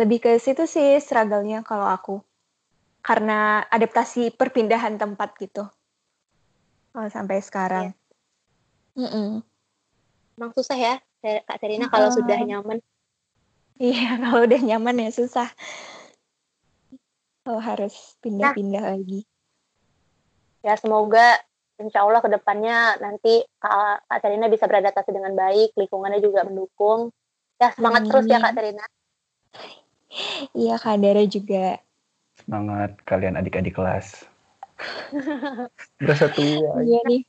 Lebih 0.00 0.18
ke 0.24 0.30
situ 0.40 0.64
sih 0.64 0.96
struggle-nya 1.04 1.60
kalau 1.68 1.84
aku 1.84 2.24
karena 3.04 3.60
adaptasi 3.68 4.32
perpindahan 4.32 4.96
tempat 4.96 5.36
gitu 5.36 5.68
oh, 6.96 7.08
sampai 7.12 7.44
sekarang. 7.44 7.92
Iya. 8.96 9.04
Mm 9.04 9.08
-mm. 9.10 9.30
Emang 10.34 10.50
susah 10.56 10.78
ya 10.78 10.94
Kak 11.20 11.58
Serina 11.60 11.90
kalau 11.90 12.08
uh, 12.08 12.14
sudah 12.14 12.38
nyaman. 12.40 12.78
Iya 13.76 14.16
kalau 14.24 14.46
udah 14.46 14.60
nyaman 14.64 15.04
ya 15.04 15.10
susah. 15.12 15.50
Oh 17.44 17.60
harus 17.60 18.16
pindah-pindah 18.24 18.80
nah, 18.80 18.90
lagi. 18.96 19.28
Ya 20.64 20.80
semoga 20.80 21.44
insya 21.76 22.06
Allah 22.06 22.24
ke 22.24 22.30
depannya 22.32 22.96
nanti 23.02 23.44
Kak, 23.60 24.08
Kak 24.08 24.18
Serina 24.24 24.48
bisa 24.48 24.64
beradaptasi 24.64 25.10
dengan 25.12 25.36
baik, 25.36 25.76
lingkungannya 25.76 26.24
juga 26.24 26.46
mendukung. 26.48 27.12
Ya 27.60 27.68
semangat 27.76 28.08
Amin. 28.08 28.10
terus 28.10 28.24
ya 28.30 28.38
Kak 28.40 28.54
Serina. 28.56 28.84
Iya 30.54 30.74
Kak 30.78 30.96
Dara 31.02 31.24
juga 31.26 31.82
Semangat 32.34 32.98
kalian 33.06 33.38
adik-adik 33.38 33.78
kelas. 33.78 34.26
Berasa 36.02 36.26
tua. 36.34 36.82
Iya 36.82 37.00
nih. 37.06 37.22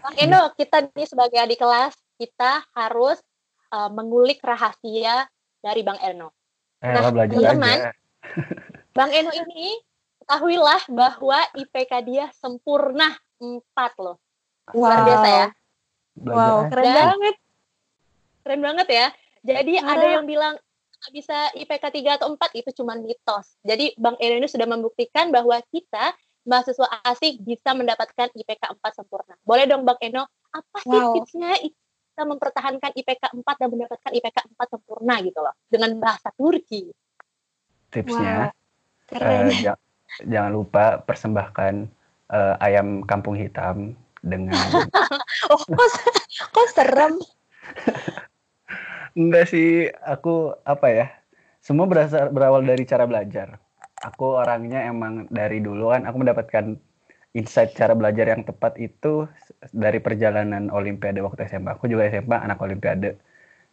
Bang 0.00 0.16
Eno, 0.16 0.48
kita 0.56 0.88
nih 0.96 1.04
sebagai 1.04 1.36
adik 1.36 1.60
kelas, 1.60 1.92
kita 2.16 2.64
harus 2.72 3.20
uh, 3.68 3.92
mengulik 3.92 4.40
rahasia 4.40 5.28
dari 5.60 5.84
Bang 5.84 6.00
Eno. 6.00 6.32
Eh, 6.80 6.88
nah, 6.88 7.12
belajar 7.12 7.36
teman, 7.36 7.68
aja. 7.68 7.92
Bang 8.96 9.12
Eno 9.12 9.28
ini 9.28 9.76
ketahuilah 10.24 10.82
bahwa 10.88 11.38
IPK 11.52 11.92
dia 12.08 12.24
sempurna 12.32 13.12
4 13.36 13.60
loh. 14.00 14.16
Wow. 14.72 14.88
Luar 14.88 14.98
biasa 15.04 15.28
ya. 15.28 15.46
Belajar 16.16 16.36
wow, 16.40 16.58
keren 16.72 16.84
Dan, 16.84 16.96
banget. 16.96 17.36
Keren 18.40 18.60
banget 18.64 18.88
ya. 18.88 19.06
Jadi 19.40 19.72
nah. 19.80 19.92
ada 19.96 20.06
yang 20.16 20.24
bilang 20.24 20.54
bisa 21.08 21.48
IPK 21.56 21.84
3 21.88 22.20
atau 22.20 22.28
4 22.36 22.60
itu 22.60 22.70
cuma 22.76 22.92
mitos. 23.00 23.56
Jadi 23.64 23.96
Bang 23.96 24.20
Eno 24.20 24.36
ini 24.36 24.48
sudah 24.48 24.68
membuktikan 24.68 25.32
bahwa 25.32 25.56
kita 25.72 26.12
mahasiswa 26.44 26.88
asing 27.08 27.40
bisa 27.40 27.72
mendapatkan 27.72 28.28
IPK 28.36 28.76
4 28.76 28.98
sempurna. 29.00 29.34
Boleh 29.40 29.64
dong 29.64 29.88
Bang 29.88 29.96
Eno, 30.04 30.28
apa 30.52 30.78
sih 30.84 30.92
wow. 30.92 31.16
tipsnya 31.16 31.56
kita 31.56 32.22
mempertahankan 32.28 32.90
IPK 32.92 33.24
4 33.32 33.60
dan 33.60 33.68
mendapatkan 33.72 34.10
IPK 34.12 34.38
4 34.60 34.72
sempurna 34.76 35.14
gitu 35.24 35.40
loh 35.40 35.54
dengan 35.72 35.96
bahasa 35.96 36.28
Turki? 36.36 36.92
Tipsnya 37.88 38.52
wow. 39.16 39.48
uh, 39.48 39.76
jangan 40.28 40.52
lupa 40.52 41.00
persembahkan 41.06 41.88
uh, 42.28 42.54
ayam 42.60 43.06
kampung 43.08 43.40
hitam 43.40 43.96
dengan 44.20 44.52
oh 45.52 45.60
kok, 45.64 45.90
kok 46.52 46.68
serem 46.76 47.16
Enggak 49.18 49.50
sih, 49.50 49.90
aku 50.06 50.54
apa 50.62 50.86
ya? 50.90 51.06
Semua 51.60 51.90
berasal 51.90 52.30
berawal 52.30 52.62
dari 52.62 52.86
cara 52.86 53.04
belajar. 53.10 53.58
Aku 54.00 54.38
orangnya 54.38 54.86
emang 54.86 55.28
dari 55.28 55.60
dulu 55.60 55.92
kan 55.92 56.08
aku 56.08 56.24
mendapatkan 56.24 56.78
insight 57.36 57.76
cara 57.76 57.92
belajar 57.92 58.32
yang 58.32 58.42
tepat 58.46 58.80
itu 58.80 59.28
dari 59.74 60.00
perjalanan 60.00 60.72
olimpiade 60.72 61.20
waktu 61.20 61.46
SMA. 61.50 61.76
Aku 61.76 61.90
juga 61.90 62.08
SMA 62.08 62.38
anak 62.38 62.62
olimpiade 62.62 63.20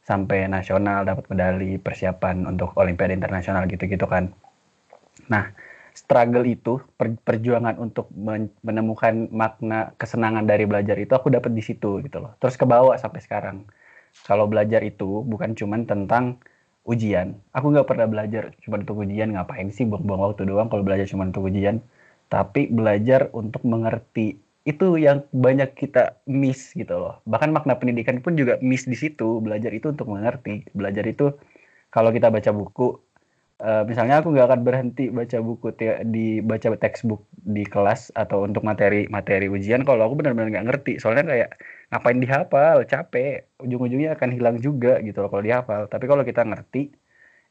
sampai 0.04 0.50
nasional 0.52 1.08
dapat 1.08 1.28
medali 1.32 1.80
persiapan 1.80 2.44
untuk 2.48 2.76
olimpiade 2.76 3.16
internasional 3.16 3.64
gitu-gitu 3.70 4.04
kan. 4.10 4.34
Nah, 5.32 5.52
struggle 5.96 6.46
itu 6.46 6.80
per, 6.96 7.14
perjuangan 7.18 7.78
untuk 7.80 8.10
menemukan 8.62 9.32
makna 9.32 9.96
kesenangan 9.96 10.46
dari 10.46 10.70
belajar 10.70 10.96
itu 11.00 11.14
aku 11.14 11.32
dapat 11.32 11.52
di 11.56 11.64
situ 11.64 12.04
gitu 12.04 12.20
loh. 12.20 12.36
Terus 12.40 12.56
kebawa 12.60 13.00
sampai 13.00 13.22
sekarang 13.24 13.64
kalau 14.26 14.50
belajar 14.50 14.82
itu 14.82 15.22
bukan 15.28 15.54
cuman 15.54 15.86
tentang 15.86 16.40
ujian. 16.88 17.36
Aku 17.52 17.70
nggak 17.76 17.88
pernah 17.90 18.08
belajar 18.08 18.56
cuma 18.64 18.80
untuk 18.80 19.04
ujian, 19.04 19.36
ngapain 19.36 19.68
sih 19.70 19.84
buang-buang 19.84 20.22
waktu 20.32 20.48
doang 20.48 20.72
kalau 20.72 20.84
belajar 20.88 21.06
cuma 21.12 21.28
untuk 21.28 21.52
ujian. 21.52 21.84
Tapi 22.32 22.72
belajar 22.72 23.32
untuk 23.36 23.64
mengerti 23.68 24.40
itu 24.68 24.88
yang 25.00 25.24
banyak 25.32 25.76
kita 25.80 26.20
miss 26.28 26.76
gitu 26.76 26.96
loh. 27.00 27.14
Bahkan 27.24 27.56
makna 27.56 27.80
pendidikan 27.80 28.20
pun 28.20 28.36
juga 28.36 28.60
miss 28.60 28.84
di 28.88 28.96
situ. 29.00 29.40
Belajar 29.40 29.72
itu 29.72 29.92
untuk 29.96 30.08
mengerti. 30.12 30.68
Belajar 30.76 31.08
itu 31.08 31.32
kalau 31.92 32.12
kita 32.12 32.28
baca 32.32 32.52
buku 32.52 33.00
uh, 33.62 33.84
misalnya 33.90 34.22
aku 34.22 34.34
nggak 34.34 34.48
akan 34.50 34.62
berhenti 34.68 35.10
baca 35.10 35.38
buku 35.42 35.68
di 36.10 36.40
baca 36.42 36.68
textbook 36.78 37.26
di 37.48 37.64
kelas 37.66 38.14
atau 38.14 38.44
untuk 38.46 38.62
materi 38.62 39.08
materi 39.10 39.48
ujian 39.50 39.82
kalau 39.88 40.10
aku 40.10 40.14
benar-benar 40.20 40.50
nggak 40.54 40.68
ngerti. 40.70 40.94
Soalnya 41.02 41.24
kayak 41.26 41.50
ngapain 41.94 42.20
dihafal? 42.22 42.78
Capek. 42.86 43.48
Ujung-ujungnya 43.64 44.18
akan 44.18 44.30
hilang 44.36 44.58
juga 44.62 45.00
gitu 45.02 45.24
loh 45.24 45.30
kalau 45.32 45.44
dihafal. 45.46 45.82
Tapi 45.90 46.06
kalau 46.06 46.24
kita 46.28 46.42
ngerti 46.46 46.94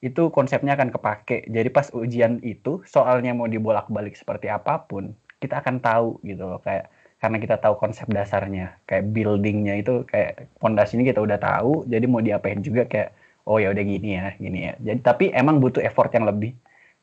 itu 0.05 0.23
konsepnya 0.31 0.77
akan 0.77 0.93
kepake. 0.95 1.49
Jadi 1.49 1.69
pas 1.73 1.89
ujian 1.91 2.39
itu 2.45 2.85
soalnya 2.87 3.33
mau 3.33 3.49
dibolak-balik 3.49 4.15
seperti 4.15 4.53
apa 4.53 4.85
pun, 4.85 5.17
kita 5.41 5.65
akan 5.65 5.81
tahu 5.81 6.21
gitu 6.23 6.45
loh 6.45 6.61
kayak 6.61 6.93
karena 7.17 7.39
kita 7.41 7.57
tahu 7.59 7.75
konsep 7.81 8.07
dasarnya. 8.13 8.79
Kayak 8.85 9.05
buildingnya 9.17 9.75
itu 9.83 10.05
kayak 10.07 10.53
fondasinya 10.61 11.05
kita 11.09 11.21
udah 11.25 11.39
tahu 11.41 11.89
jadi 11.89 12.05
mau 12.07 12.21
diapain 12.21 12.61
juga 12.61 12.85
kayak 12.87 13.11
oh 13.47 13.57
ya 13.63 13.71
udah 13.73 13.85
gini 13.87 14.09
ya 14.19 14.35
gini 14.37 14.59
ya. 14.69 14.73
Jadi 14.83 15.01
tapi 15.01 15.25
emang 15.31 15.63
butuh 15.63 15.81
effort 15.81 16.11
yang 16.13 16.27
lebih. 16.27 16.53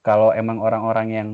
Kalau 0.03 0.35
emang 0.35 0.59
orang-orang 0.59 1.07
yang 1.09 1.29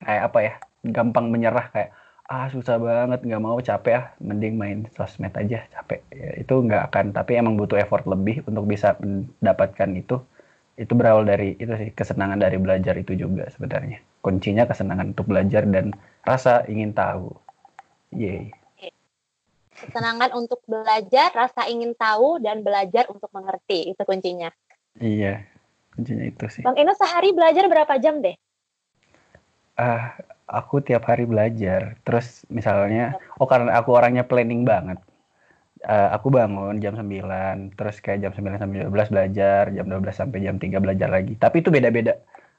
kayak 0.00 0.22
apa 0.32 0.38
ya 0.40 0.52
gampang 0.96 1.28
menyerah 1.28 1.68
kayak 1.72 1.90
ah 2.26 2.50
susah 2.50 2.76
banget 2.82 3.22
nggak 3.22 3.42
mau 3.42 3.54
capek 3.62 3.94
ah 4.02 4.06
mending 4.18 4.58
main 4.58 4.78
sosmed 4.96 5.30
aja 5.36 5.68
capek. 5.70 6.00
Ya, 6.10 6.30
itu 6.42 6.54
nggak 6.56 6.82
akan 6.90 7.06
tapi 7.14 7.38
emang 7.38 7.54
butuh 7.60 7.78
effort 7.78 8.08
lebih 8.08 8.42
untuk 8.48 8.64
bisa 8.66 8.96
mendapatkan 8.98 9.90
itu. 9.94 10.16
Itu 10.76 10.92
berawal 10.92 11.24
dari 11.24 11.56
itu 11.56 11.72
sih 11.76 11.92
kesenangan 11.92 12.40
dari 12.40 12.56
belajar 12.60 12.96
itu 12.98 13.14
juga 13.16 13.48
sebenarnya. 13.52 14.00
Kuncinya 14.24 14.64
kesenangan 14.66 15.14
untuk 15.14 15.28
belajar 15.30 15.64
dan 15.68 15.94
rasa 16.26 16.64
ingin 16.66 16.92
tahu. 16.96 17.30
Yeay. 18.12 18.52
Kesenangan 19.76 20.32
untuk 20.32 20.64
belajar, 20.64 21.28
rasa 21.36 21.68
ingin 21.68 21.92
tahu, 21.92 22.40
dan 22.40 22.64
belajar 22.64 23.06
untuk 23.12 23.28
mengerti. 23.36 23.92
Itu 23.92 24.02
kuncinya. 24.08 24.48
Iya, 24.96 25.44
kuncinya 25.92 26.24
itu 26.24 26.46
sih. 26.48 26.62
Bang 26.64 26.80
Eno 26.80 26.96
sehari 26.96 27.36
belajar 27.36 27.68
berapa 27.68 28.00
jam 28.00 28.24
deh? 28.24 28.32
Uh, 29.76 30.08
aku 30.48 30.80
tiap 30.80 31.04
hari 31.04 31.28
belajar. 31.28 32.00
Terus 32.08 32.48
misalnya, 32.48 33.20
oh 33.36 33.44
karena 33.44 33.76
aku 33.76 33.92
orangnya 33.92 34.24
planning 34.24 34.64
banget. 34.64 34.96
Uh, 35.84 36.08
aku 36.16 36.32
bangun 36.32 36.80
jam 36.80 36.96
9, 36.96 37.76
terus 37.76 38.00
kayak 38.00 38.24
jam 38.24 38.32
9 38.32 38.56
sampai 38.56 38.88
12 38.88 39.12
belajar, 39.12 39.62
jam 39.76 39.86
12 39.86 40.08
sampai 40.16 40.38
jam 40.40 40.56
3 40.56 40.80
belajar 40.80 41.08
lagi. 41.12 41.36
Tapi 41.36 41.60
itu 41.60 41.68
beda-beda. 41.68 42.16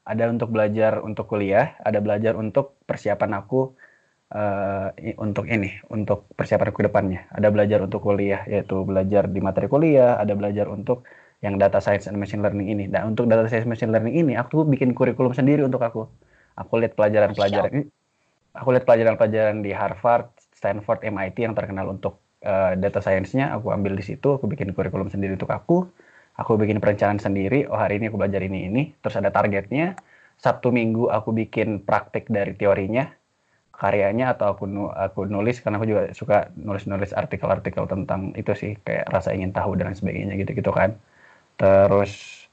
Ada 0.08 0.32
untuk 0.32 0.54
belajar 0.54 1.04
untuk 1.04 1.28
kuliah, 1.28 1.76
ada 1.84 2.00
belajar 2.00 2.38
untuk 2.38 2.80
persiapan 2.88 3.44
aku 3.44 3.76
uh, 4.34 4.92
untuk 5.20 5.48
ini, 5.48 5.80
untuk 5.92 6.28
persiapan 6.36 6.74
ke 6.74 6.84
depannya. 6.88 7.22
Ada 7.32 7.48
belajar 7.54 7.80
untuk 7.84 8.04
kuliah, 8.04 8.44
yaitu 8.50 8.84
belajar 8.84 9.30
di 9.32 9.40
materi 9.40 9.68
kuliah, 9.72 10.20
ada 10.20 10.34
belajar 10.36 10.68
untuk 10.68 11.08
yang 11.46 11.62
data 11.62 11.78
science 11.78 12.10
and 12.10 12.18
machine 12.18 12.42
learning 12.42 12.68
ini. 12.68 12.86
Dan 12.90 13.14
untuk 13.14 13.30
data 13.30 13.46
science 13.48 13.68
and 13.68 13.72
machine 13.72 13.92
learning 13.94 14.16
ini, 14.18 14.34
aku 14.36 14.66
bikin 14.66 14.98
kurikulum 14.98 15.32
sendiri 15.38 15.64
untuk 15.64 15.80
aku. 15.86 16.10
Aku 16.58 16.74
lihat 16.82 16.98
pelajaran-pelajaran 16.98 17.70
ini, 17.70 17.86
aku 18.58 18.74
lihat 18.74 18.90
pelajaran-pelajaran 18.90 19.62
di 19.62 19.70
Harvard, 19.70 20.34
Stanford, 20.58 21.06
MIT 21.06 21.38
yang 21.46 21.54
terkenal 21.54 21.86
untuk 21.94 22.18
uh, 22.42 22.74
data 22.74 22.98
science-nya, 22.98 23.54
aku 23.54 23.70
ambil 23.70 23.94
di 23.94 24.02
situ, 24.02 24.34
aku 24.34 24.50
bikin 24.50 24.74
kurikulum 24.74 25.14
sendiri 25.14 25.38
untuk 25.38 25.54
aku. 25.54 25.86
Aku 26.38 26.54
bikin 26.54 26.78
perencanaan 26.78 27.18
sendiri, 27.18 27.66
oh 27.66 27.82
hari 27.82 27.98
ini 27.98 28.14
aku 28.14 28.18
belajar 28.22 28.46
ini 28.46 28.70
ini, 28.70 28.94
terus 29.02 29.18
ada 29.18 29.34
targetnya. 29.34 29.98
Sabtu 30.38 30.70
Minggu 30.70 31.10
aku 31.10 31.34
bikin 31.34 31.82
praktik 31.82 32.30
dari 32.30 32.54
teorinya, 32.54 33.10
karyanya 33.78 34.34
atau 34.34 34.58
aku 34.58 34.66
aku 34.90 35.30
nulis 35.30 35.62
karena 35.62 35.78
aku 35.78 35.88
juga 35.88 36.04
suka 36.18 36.50
nulis-nulis 36.58 37.14
artikel-artikel 37.14 37.86
tentang 37.86 38.34
itu 38.34 38.52
sih 38.58 38.72
kayak 38.82 39.06
rasa 39.14 39.38
ingin 39.38 39.54
tahu 39.54 39.78
dan 39.78 39.94
sebagainya 39.94 40.34
gitu-gitu 40.42 40.74
kan. 40.74 40.98
Terus 41.62 42.46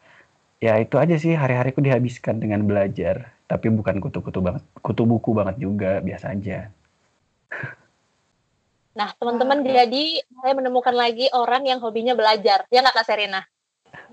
ya 0.60 0.76
itu 0.76 1.00
aja 1.00 1.16
sih 1.16 1.32
hari-hariku 1.32 1.80
dihabiskan 1.80 2.40
dengan 2.44 2.68
belajar, 2.68 3.32
tapi 3.48 3.72
bukan 3.72 4.04
kutu-kutu 4.04 4.44
banget, 4.44 4.62
kutu 4.84 5.08
buku 5.08 5.32
banget 5.32 5.56
juga, 5.60 6.04
biasa 6.04 6.37
aja. 6.37 6.68
Nah, 8.94 9.10
teman-teman 9.18 9.66
jadi 9.66 10.22
saya 10.22 10.54
menemukan 10.54 10.94
lagi 10.94 11.26
orang 11.34 11.66
yang 11.66 11.82
hobinya 11.82 12.14
belajar. 12.14 12.62
Ya 12.70 12.78
nggak 12.78 12.94
Kak 12.94 13.06
Serena? 13.10 13.42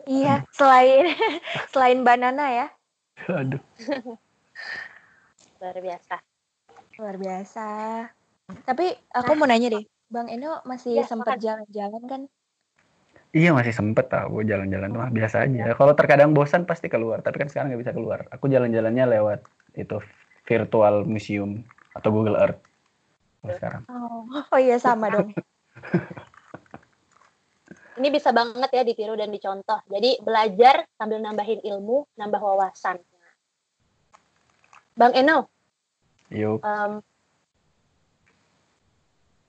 Iya, 0.10 0.42
selain 0.58 1.14
selain 1.72 2.02
banana 2.02 2.50
ya. 2.50 2.68
Aduh. 3.30 3.62
Luar 5.62 5.78
biasa. 5.78 6.31
Luar 7.02 7.18
biasa. 7.18 7.68
Tapi 8.62 8.94
aku 9.10 9.34
mau 9.34 9.50
nanya 9.50 9.74
deh, 9.74 9.82
Bang 10.06 10.30
Eno 10.30 10.62
masih 10.70 11.02
ya, 11.02 11.10
sempat 11.10 11.42
jalan-jalan 11.42 12.04
kan? 12.06 12.22
Iya 13.34 13.58
masih 13.58 13.74
sempet 13.74 14.06
tahu 14.12 14.46
jalan-jalan 14.46 14.94
mah 14.94 15.10
biasa 15.10 15.50
aja. 15.50 15.74
Kalau 15.74 15.98
terkadang 15.98 16.38
bosan 16.38 16.70
pasti 16.70 16.94
keluar, 16.94 17.26
tapi 17.26 17.42
kan 17.42 17.50
sekarang 17.50 17.74
nggak 17.74 17.90
bisa 17.90 17.98
keluar. 17.98 18.30
Aku 18.30 18.46
jalan-jalannya 18.46 19.18
lewat 19.18 19.42
itu 19.74 19.98
virtual 20.46 21.02
museum 21.10 21.66
atau 21.98 22.14
Google 22.14 22.38
Earth. 22.38 22.62
sekarang. 23.42 23.82
Oh, 23.90 24.30
oh 24.30 24.60
iya 24.62 24.78
sama 24.78 25.10
dong. 25.10 25.34
Ini 27.98 28.14
bisa 28.14 28.30
banget 28.30 28.70
ya 28.70 28.86
ditiru 28.86 29.18
dan 29.18 29.34
dicontoh. 29.34 29.82
Jadi 29.90 30.22
belajar 30.22 30.86
sambil 30.94 31.18
nambahin 31.18 31.66
ilmu, 31.66 32.06
nambah 32.14 32.38
wawasan. 32.38 33.02
Bang 34.94 35.18
Eno, 35.18 35.50
Yuk. 36.32 36.64
Um, 36.64 37.04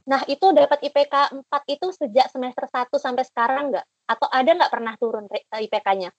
nah, 0.03 0.21
itu 0.27 0.47
dapat 0.51 0.83
IPK 0.83 1.15
4 1.47 1.75
itu 1.79 1.87
sejak 1.95 2.27
semester 2.29 2.67
1 2.67 2.91
sampai 2.99 3.25
sekarang 3.27 3.71
nggak? 3.71 3.87
Atau 4.11 4.29
ada 4.29 4.51
nggak 4.51 4.73
pernah 4.73 4.95
turun 4.99 5.31
IPK-nya? 5.31 6.11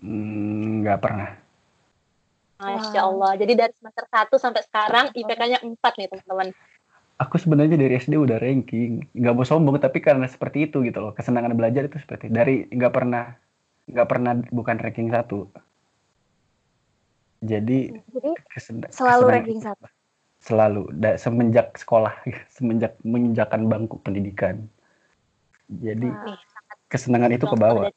Hmm, 0.00 0.86
nggak 0.86 1.00
pernah. 1.02 1.30
Masya 2.60 3.00
Allah. 3.02 3.32
Jadi 3.40 3.52
dari 3.56 3.72
semester 3.74 4.06
1 4.06 4.36
sampai 4.38 4.62
sekarang 4.62 5.06
IPK-nya 5.16 5.58
4 5.64 5.98
nih 5.98 6.08
teman-teman. 6.08 6.48
Aku 7.20 7.36
sebenarnya 7.36 7.76
dari 7.76 8.00
SD 8.00 8.16
udah 8.16 8.40
ranking. 8.40 9.04
Nggak 9.12 9.34
mau 9.36 9.44
sombong, 9.44 9.76
tapi 9.76 10.00
karena 10.00 10.24
seperti 10.24 10.70
itu 10.70 10.80
gitu 10.86 11.04
loh. 11.04 11.12
Kesenangan 11.12 11.52
belajar 11.52 11.84
itu 11.90 12.00
seperti 12.00 12.32
dari 12.32 12.64
nggak 12.70 12.92
pernah 12.94 13.36
nggak 13.90 14.08
pernah 14.08 14.32
bukan 14.54 14.76
ranking 14.78 15.10
satu 15.10 15.50
jadi, 17.40 17.88
Jadi 17.88 18.30
selalu 18.92 19.24
ranking 19.32 19.60
satu. 19.64 19.88
Selalu, 20.40 20.88
da, 20.96 21.16
semenjak 21.16 21.76
sekolah, 21.76 22.12
semenjak 22.56 22.96
menginjakan 23.04 23.68
bangku 23.68 24.00
pendidikan. 24.00 24.68
Jadi 25.68 26.08
wow. 26.08 26.36
kesenangan 26.92 27.32
itu 27.32 27.44
ke 27.48 27.56
bawah. 27.56 27.88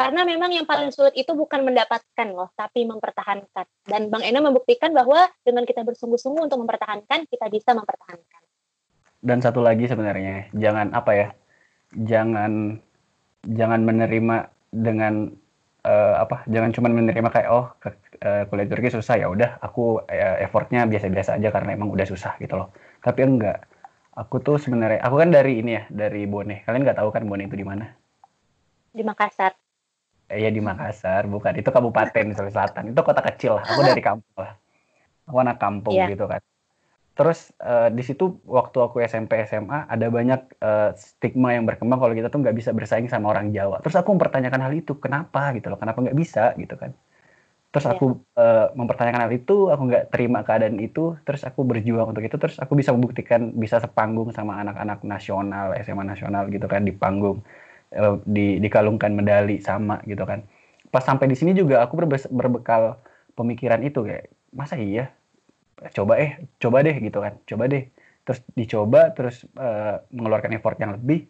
Karena 0.00 0.24
memang 0.24 0.48
yang 0.48 0.64
paling 0.64 0.88
sulit 0.94 1.12
itu 1.12 1.28
bukan 1.36 1.60
mendapatkan 1.60 2.28
loh, 2.32 2.48
tapi 2.56 2.88
mempertahankan. 2.88 3.66
Dan 3.84 4.08
Bang 4.08 4.24
Ena 4.24 4.40
membuktikan 4.40 4.96
bahwa 4.96 5.28
dengan 5.44 5.68
kita 5.68 5.84
bersungguh-sungguh 5.84 6.48
untuk 6.48 6.56
mempertahankan, 6.64 7.28
kita 7.28 7.46
bisa 7.52 7.76
mempertahankan. 7.76 8.42
Dan 9.20 9.44
satu 9.44 9.60
lagi 9.60 9.84
sebenarnya, 9.84 10.48
jangan 10.56 10.96
apa 10.96 11.12
ya, 11.12 11.28
jangan 11.92 12.80
jangan 13.44 13.80
menerima 13.84 14.48
dengan 14.72 15.36
uh, 15.84 16.14
apa 16.20 16.44
jangan 16.46 16.70
cuma 16.72 16.88
menerima 16.92 17.28
kayak 17.32 17.48
oh 17.50 17.72
ke, 17.80 17.88
uh, 18.24 18.42
kuliah 18.48 18.68
Turki 18.68 18.88
susah. 18.92 19.20
Ya 19.20 19.26
udah 19.28 19.60
aku 19.60 20.04
uh, 20.04 20.36
effortnya 20.40 20.84
biasa-biasa 20.84 21.36
aja 21.36 21.48
karena 21.52 21.76
emang 21.76 21.90
udah 21.92 22.06
susah 22.08 22.36
gitu 22.40 22.56
loh. 22.58 22.68
Tapi 23.00 23.20
enggak. 23.24 23.66
Aku 24.10 24.42
tuh 24.42 24.58
sebenarnya 24.58 25.00
aku 25.00 25.16
kan 25.22 25.30
dari 25.32 25.62
ini 25.62 25.80
ya 25.80 25.82
dari 25.88 26.26
Bone. 26.26 26.66
Kalian 26.66 26.82
nggak 26.82 26.98
tahu 26.98 27.08
kan 27.14 27.24
Bone 27.24 27.46
itu 27.46 27.56
di 27.56 27.64
mana? 27.64 27.88
Di 28.90 29.00
Makassar. 29.06 29.54
Iya 30.30 30.50
eh, 30.50 30.52
di 30.52 30.60
Makassar 30.60 31.30
bukan. 31.30 31.56
Itu 31.56 31.70
kabupaten 31.72 32.34
Sulawesi 32.34 32.54
Selatan. 32.54 32.92
Itu 32.92 33.00
kota 33.00 33.22
kecil 33.22 33.58
lah. 33.58 33.64
Aku 33.64 33.80
dari 33.86 34.02
kampung 34.02 34.36
lah. 34.36 34.52
Aku 35.30 35.36
anak 35.40 35.56
kampung 35.62 35.94
yeah. 35.94 36.10
gitu 36.10 36.26
kan 36.26 36.42
terus 37.20 37.52
uh, 37.60 37.92
di 37.92 38.00
situ 38.00 38.40
waktu 38.48 38.80
aku 38.80 39.04
SMP 39.04 39.44
SMA 39.44 39.84
ada 39.92 40.08
banyak 40.08 40.56
uh, 40.64 40.96
stigma 40.96 41.52
yang 41.52 41.68
berkembang 41.68 42.00
kalau 42.00 42.16
kita 42.16 42.32
tuh 42.32 42.40
nggak 42.40 42.56
bisa 42.56 42.72
bersaing 42.72 43.12
sama 43.12 43.36
orang 43.36 43.52
Jawa. 43.52 43.84
Terus 43.84 43.92
aku 44.00 44.16
mempertanyakan 44.16 44.56
hal 44.64 44.72
itu 44.72 44.96
kenapa 44.96 45.52
gitu 45.52 45.68
loh 45.68 45.76
kenapa 45.76 46.00
nggak 46.00 46.16
bisa 46.16 46.56
gitu 46.56 46.80
kan. 46.80 46.96
Terus 47.76 47.84
iya. 47.84 47.92
aku 47.92 48.24
uh, 48.40 48.72
mempertanyakan 48.72 49.20
hal 49.28 49.32
itu 49.36 49.68
aku 49.68 49.82
nggak 49.92 50.04
terima 50.08 50.40
keadaan 50.48 50.80
itu 50.80 51.12
terus 51.28 51.44
aku 51.44 51.60
berjuang 51.60 52.08
untuk 52.08 52.24
itu 52.24 52.40
terus 52.40 52.56
aku 52.56 52.72
bisa 52.72 52.88
membuktikan 52.96 53.52
bisa 53.52 53.84
sepanggung 53.84 54.32
sama 54.32 54.56
anak-anak 54.64 55.04
nasional 55.04 55.76
SMA 55.84 56.08
nasional 56.08 56.48
gitu 56.48 56.64
kan 56.72 56.88
di 56.88 56.96
panggung 56.96 57.44
uh, 58.00 58.16
di 58.24 58.64
dikalungkan 58.64 59.12
medali 59.12 59.60
sama 59.60 60.00
gitu 60.08 60.24
kan. 60.24 60.40
Pas 60.88 61.04
sampai 61.04 61.28
di 61.28 61.36
sini 61.36 61.52
juga 61.52 61.84
aku 61.84 62.00
berbekal 62.32 62.96
pemikiran 63.36 63.84
itu 63.84 64.08
kayak 64.08 64.32
masa 64.56 64.80
iya 64.80 65.19
coba 65.96 66.20
eh 66.20 66.44
coba 66.60 66.84
deh 66.84 66.96
gitu 67.00 67.18
kan. 67.20 67.34
Coba 67.48 67.64
deh. 67.68 67.88
Terus 68.24 68.40
dicoba 68.52 69.00
terus 69.16 69.42
uh, 69.56 70.04
mengeluarkan 70.12 70.52
effort 70.54 70.76
yang 70.76 70.94
lebih 70.94 71.26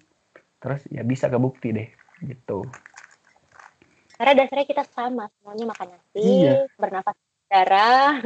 terus 0.61 0.85
ya 0.93 1.01
bisa 1.07 1.33
kebukti 1.33 1.73
deh 1.73 1.89
gitu. 2.21 2.67
Karena 4.21 4.45
dasarnya 4.45 4.67
kita 4.69 4.85
sama 4.85 5.33
semuanya 5.41 5.65
makan 5.73 5.89
nasi 5.97 6.21
iya. 6.21 6.69
bernafas 6.77 7.17
darah 7.49 8.21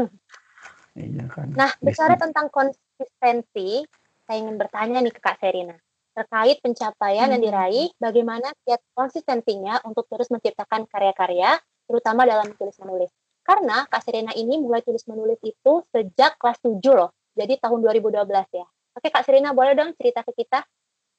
iya 0.98 1.24
kan. 1.30 1.54
Nah 1.54 1.70
bicara 1.78 2.18
tentang 2.18 2.50
konsistensi 2.50 3.86
saya 4.26 4.36
ingin 4.42 4.58
bertanya 4.58 4.98
nih 5.04 5.14
ke 5.14 5.20
Kak 5.22 5.38
Serina. 5.38 5.78
Terkait 6.14 6.58
pencapaian 6.62 7.26
hmm. 7.30 7.34
yang 7.38 7.42
diraih 7.42 7.88
bagaimana 7.98 8.50
kiat 8.66 8.82
konsistensinya 8.94 9.82
untuk 9.86 10.10
terus 10.10 10.30
menciptakan 10.34 10.90
karya-karya 10.90 11.58
terutama 11.86 12.26
dalam 12.26 12.50
tulis 12.58 12.74
menulis 12.82 13.12
karena 13.44 13.84
Kak 13.92 14.00
Serena 14.00 14.32
ini 14.32 14.56
mulai 14.56 14.80
tulis 14.80 15.04
menulis 15.04 15.36
itu 15.44 15.84
sejak 15.92 16.40
kelas 16.40 16.58
7 16.64 16.80
loh. 16.96 17.12
Jadi 17.36 17.60
tahun 17.60 17.84
2012 17.84 18.24
ya. 18.56 18.66
Oke 18.96 19.12
Kak 19.12 19.22
Serena 19.28 19.52
boleh 19.52 19.76
dong 19.76 19.92
cerita 20.00 20.24
ke 20.24 20.32
kita? 20.32 20.64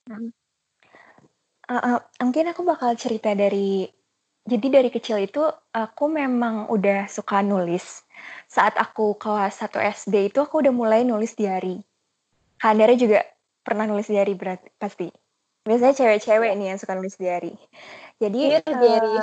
Uh, 0.10 1.74
uh, 1.74 2.00
mungkin 2.22 2.50
aku 2.50 2.66
bakal 2.66 2.98
cerita 2.98 3.34
dari 3.38 3.86
jadi 4.46 4.82
dari 4.82 4.90
kecil 4.94 5.26
itu 5.26 5.42
aku 5.74 6.06
memang 6.10 6.70
udah 6.70 7.10
suka 7.10 7.42
nulis. 7.46 8.06
Saat 8.50 8.78
aku 8.78 9.18
kelas 9.18 9.62
1 9.62 9.82
SD 9.82 10.34
itu 10.34 10.42
aku 10.42 10.62
udah 10.62 10.74
mulai 10.74 11.02
nulis 11.02 11.34
diary. 11.34 11.82
Kandara 12.62 12.94
juga 12.94 13.26
pernah 13.66 13.90
nulis 13.90 14.06
diary 14.10 14.38
berarti 14.38 14.70
pasti. 14.78 15.10
Biasanya 15.66 15.98
cewek-cewek 15.98 16.52
nih 16.62 16.68
yang 16.74 16.80
suka 16.82 16.94
nulis 16.94 17.18
diary. 17.18 17.58
Jadi 18.22 18.40
Iya, 18.54 18.62
diary. 18.62 19.14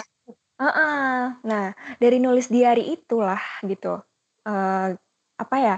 Uh, 0.62 1.34
nah 1.42 1.74
dari 1.98 2.22
nulis 2.22 2.46
diary 2.46 2.94
itulah 2.94 3.40
gitu. 3.66 3.98
Uh, 4.46 4.94
apa 5.38 5.56
ya 5.58 5.76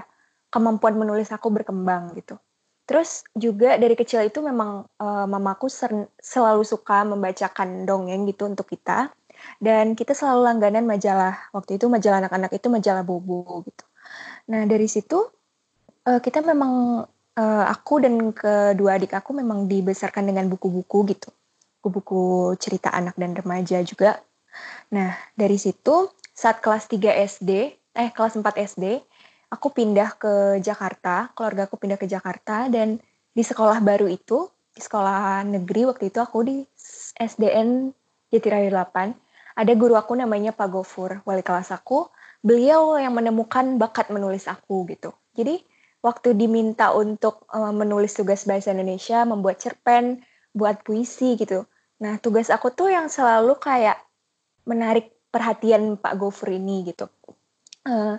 kemampuan 0.53 0.93
menulis 0.93 1.33
aku 1.33 1.49
berkembang 1.49 2.13
gitu. 2.13 2.37
Terus 2.85 3.25
juga 3.33 3.81
dari 3.81 3.97
kecil 3.97 4.29
itu 4.29 4.45
memang 4.45 4.85
uh, 5.01 5.25
mamaku 5.25 5.65
selalu 6.21 6.61
suka 6.61 7.01
membacakan 7.01 7.89
dongeng 7.89 8.29
gitu 8.29 8.45
untuk 8.45 8.69
kita 8.69 9.09
dan 9.57 9.97
kita 9.97 10.13
selalu 10.13 10.45
langganan 10.45 10.85
majalah. 10.85 11.49
Waktu 11.49 11.81
itu 11.81 11.89
majalah 11.89 12.21
anak-anak 12.21 12.53
itu 12.53 12.67
majalah 12.69 13.01
Bobo 13.01 13.65
gitu. 13.65 13.85
Nah, 14.53 14.69
dari 14.69 14.85
situ 14.85 15.17
uh, 16.05 16.21
kita 16.21 16.45
memang 16.45 17.03
uh, 17.35 17.65
aku 17.67 18.05
dan 18.05 18.29
kedua 18.29 19.01
adik 19.01 19.17
aku 19.17 19.33
memang 19.33 19.65
dibesarkan 19.65 20.29
dengan 20.29 20.45
buku-buku 20.45 21.09
gitu. 21.09 21.33
Buku-buku 21.81 22.53
cerita 22.61 22.93
anak 22.93 23.17
dan 23.17 23.33
remaja 23.33 23.81
juga. 23.81 24.21
Nah, 24.91 25.15
dari 25.33 25.57
situ 25.59 26.11
saat 26.35 26.59
kelas 26.59 26.91
3 26.91 27.15
SD, 27.15 27.51
eh 27.95 28.09
kelas 28.11 28.35
4 28.37 28.43
SD, 28.59 29.01
aku 29.49 29.71
pindah 29.71 30.19
ke 30.19 30.59
Jakarta, 30.59 31.31
keluarga 31.33 31.67
aku 31.67 31.79
pindah 31.79 31.99
ke 31.99 32.05
Jakarta 32.05 32.67
dan 32.67 32.99
di 33.35 33.43
sekolah 33.43 33.79
baru 33.79 34.07
itu, 34.11 34.51
di 34.75 34.81
sekolah 34.83 35.47
negeri 35.47 35.87
waktu 35.87 36.11
itu 36.11 36.19
aku 36.19 36.43
di 36.43 36.57
SDN 37.15 37.91
Jatiraya 38.31 38.67
8, 38.67 39.15
ada 39.55 39.71
guru 39.71 39.95
aku 39.95 40.19
namanya 40.19 40.51
Pak 40.51 40.67
Gofur, 40.67 41.23
wali 41.23 41.39
kelas 41.39 41.71
aku. 41.71 42.11
Beliau 42.43 42.99
yang 42.99 43.15
menemukan 43.15 43.79
bakat 43.79 44.11
menulis 44.11 44.51
aku 44.51 44.83
gitu. 44.91 45.15
Jadi 45.31 45.63
waktu 46.03 46.35
diminta 46.37 46.91
untuk 46.93 47.47
uh, 47.49 47.71
menulis 47.71 48.13
tugas 48.13 48.43
bahasa 48.45 48.75
Indonesia, 48.75 49.23
membuat 49.23 49.63
cerpen, 49.63 50.21
buat 50.51 50.83
puisi 50.83 51.39
gitu. 51.39 51.63
Nah, 52.03 52.19
tugas 52.19 52.51
aku 52.51 52.69
tuh 52.75 52.91
yang 52.91 53.07
selalu 53.07 53.55
kayak 53.57 53.97
menarik 54.65 55.13
perhatian 55.29 55.97
Pak 55.97 56.13
Gofur 56.19 56.51
ini 56.51 56.85
gitu. 56.89 57.07
Uh, 57.85 58.17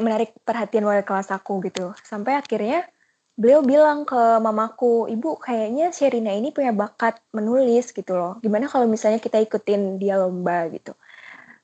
menarik 0.00 0.32
perhatian 0.46 0.86
wali 0.86 1.04
kelas 1.04 1.28
aku 1.34 1.60
gitu. 1.66 1.92
Sampai 2.06 2.40
akhirnya 2.40 2.88
beliau 3.36 3.60
bilang 3.64 4.08
ke 4.08 4.16
mamaku, 4.40 5.08
ibu 5.12 5.36
kayaknya 5.36 5.92
Sherina 5.92 6.32
ini 6.32 6.52
punya 6.52 6.72
bakat 6.72 7.20
menulis 7.36 7.92
gitu 7.92 8.16
loh. 8.16 8.40
Gimana 8.40 8.68
kalau 8.68 8.88
misalnya 8.88 9.20
kita 9.20 9.40
ikutin 9.40 10.00
dia 10.00 10.16
lomba 10.16 10.68
gitu. 10.72 10.96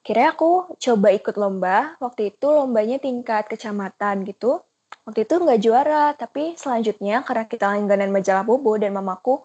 Kira 0.05 0.33
aku 0.37 0.77
coba 0.77 1.09
ikut 1.13 1.35
lomba. 1.35 1.97
Waktu 1.99 2.37
itu 2.37 2.47
lombanya 2.49 3.01
tingkat 3.01 3.49
kecamatan 3.49 4.25
gitu. 4.29 4.63
Waktu 5.07 5.23
itu 5.23 5.35
nggak 5.39 5.61
juara, 5.63 6.05
tapi 6.19 6.59
selanjutnya 6.59 7.23
karena 7.23 7.47
kita 7.47 7.71
langganan 7.71 8.11
majalah 8.11 8.43
Bobo 8.43 8.75
dan 8.75 8.91
mamaku 8.91 9.43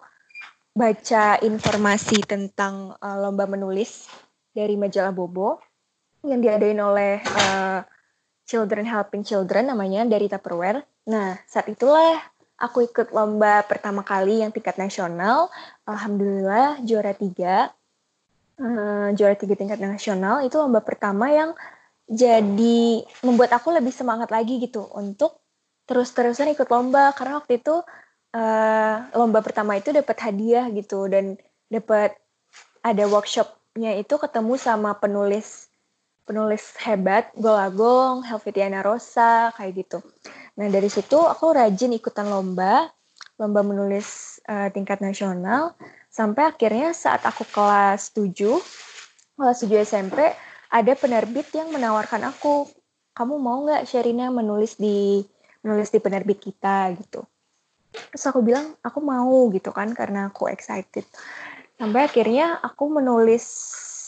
baca 0.72 1.36
informasi 1.44 2.24
tentang 2.24 2.96
uh, 2.96 3.16
lomba 3.20 3.44
menulis 3.44 4.08
dari 4.56 4.76
majalah 4.80 5.12
Bobo 5.12 5.60
yang 6.24 6.40
diadain 6.40 6.80
oleh 6.80 7.20
uh, 7.20 7.84
Children 8.48 8.88
Helping 8.88 9.24
Children 9.24 9.72
namanya 9.72 10.08
dari 10.08 10.28
Tupperware. 10.32 10.84
Nah, 11.08 11.36
saat 11.44 11.68
itulah 11.68 12.20
aku 12.56 12.88
ikut 12.88 13.12
lomba 13.12 13.64
pertama 13.68 14.00
kali 14.00 14.40
yang 14.40 14.54
tingkat 14.54 14.80
nasional. 14.80 15.52
Alhamdulillah 15.84 16.80
juara 16.84 17.12
tiga. 17.12 17.72
Uh, 18.56 19.10
juara 19.16 19.34
tiga 19.34 19.56
tingkat 19.56 19.80
nasional 19.80 20.44
itu 20.44 20.54
lomba 20.56 20.84
pertama 20.84 21.32
yang 21.32 21.56
jadi 22.06 23.02
membuat 23.24 23.56
aku 23.56 23.72
lebih 23.72 23.90
semangat 23.90 24.28
lagi 24.28 24.60
gitu 24.60 24.84
untuk 24.92 25.40
terus-terusan 25.88 26.52
ikut 26.52 26.68
lomba 26.68 27.10
karena 27.16 27.40
waktu 27.40 27.58
itu 27.58 27.82
uh, 28.32 28.94
lomba 29.16 29.40
pertama 29.44 29.76
itu 29.78 29.92
dapat 29.92 30.16
hadiah 30.20 30.68
gitu 30.72 31.08
dan 31.08 31.36
dapat 31.68 32.16
ada 32.82 33.04
workshopnya 33.06 33.96
itu 33.96 34.18
ketemu 34.18 34.58
sama 34.58 34.96
penulis 34.98 35.72
penulis 36.22 36.78
hebat, 36.82 37.34
Golagong, 37.34 38.22
Helvetiana 38.22 38.80
Rosa, 38.80 39.50
kayak 39.58 39.72
gitu. 39.84 39.98
Nah 40.54 40.70
dari 40.70 40.86
situ 40.86 41.18
aku 41.18 41.50
rajin 41.50 41.92
ikutan 41.92 42.30
lomba, 42.30 42.88
lomba 43.42 43.60
menulis 43.66 44.38
uh, 44.46 44.70
tingkat 44.70 45.02
nasional, 45.02 45.74
sampai 46.08 46.54
akhirnya 46.54 46.94
saat 46.94 47.26
aku 47.26 47.42
kelas 47.50 48.14
7, 48.14 48.38
kelas 49.34 49.58
7 49.66 49.82
SMP, 49.82 50.30
ada 50.72 50.92
penerbit 50.94 51.50
yang 51.52 51.74
menawarkan 51.74 52.22
aku, 52.30 52.70
kamu 53.12 53.34
mau 53.42 53.66
nggak 53.66 53.84
Sherina 53.84 54.30
menulis 54.30 54.78
di 54.78 55.20
menulis 55.66 55.90
di 55.90 55.98
penerbit 55.98 56.38
kita 56.38 56.90
gitu. 56.96 57.26
Terus 57.92 58.24
aku 58.28 58.40
bilang 58.40 58.72
aku 58.80 58.98
mau 59.04 59.48
gitu 59.52 59.68
kan 59.72 59.92
karena 59.92 60.32
aku 60.32 60.48
excited. 60.48 61.04
Sampai 61.76 62.08
akhirnya 62.08 62.60
aku 62.60 62.88
menulis 62.88 63.44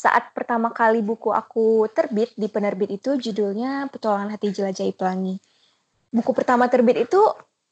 saat 0.05 0.37
pertama 0.37 0.69
kali 0.69 1.01
buku 1.01 1.33
aku 1.33 1.89
terbit 1.89 2.37
di 2.37 2.53
penerbit 2.53 2.93
itu 2.93 3.17
judulnya 3.17 3.89
Petualangan 3.89 4.37
Hati 4.37 4.53
Jelajahi 4.53 4.93
Pelangi. 4.93 5.41
Buku 6.13 6.37
pertama 6.37 6.69
terbit 6.69 7.09
itu 7.09 7.21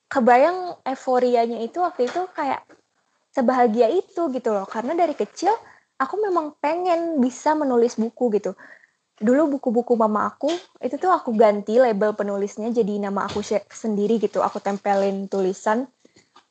kebayang 0.08 0.80
euforianya 0.84 1.60
itu 1.60 1.84
waktu 1.84 2.08
itu 2.08 2.24
kayak 2.32 2.64
sebahagia 3.36 3.92
itu 3.92 4.32
gitu 4.32 4.48
loh. 4.52 4.64
Karena 4.64 4.96
dari 4.96 5.12
kecil 5.12 5.52
aku 6.00 6.18
memang 6.24 6.56
pengen 6.56 7.20
bisa 7.20 7.52
menulis 7.52 8.00
buku 8.00 8.32
gitu. 8.40 8.56
Dulu 9.20 9.60
buku-buku 9.60 9.92
mama 9.94 10.32
aku 10.32 10.48
itu 10.80 10.96
tuh 10.96 11.12
aku 11.12 11.36
ganti 11.36 11.76
label 11.76 12.16
penulisnya 12.16 12.72
jadi 12.72 12.96
nama 12.96 13.28
aku 13.28 13.44
sendiri 13.68 14.16
gitu. 14.16 14.40
Aku 14.40 14.56
tempelin 14.58 15.28
tulisan 15.28 15.84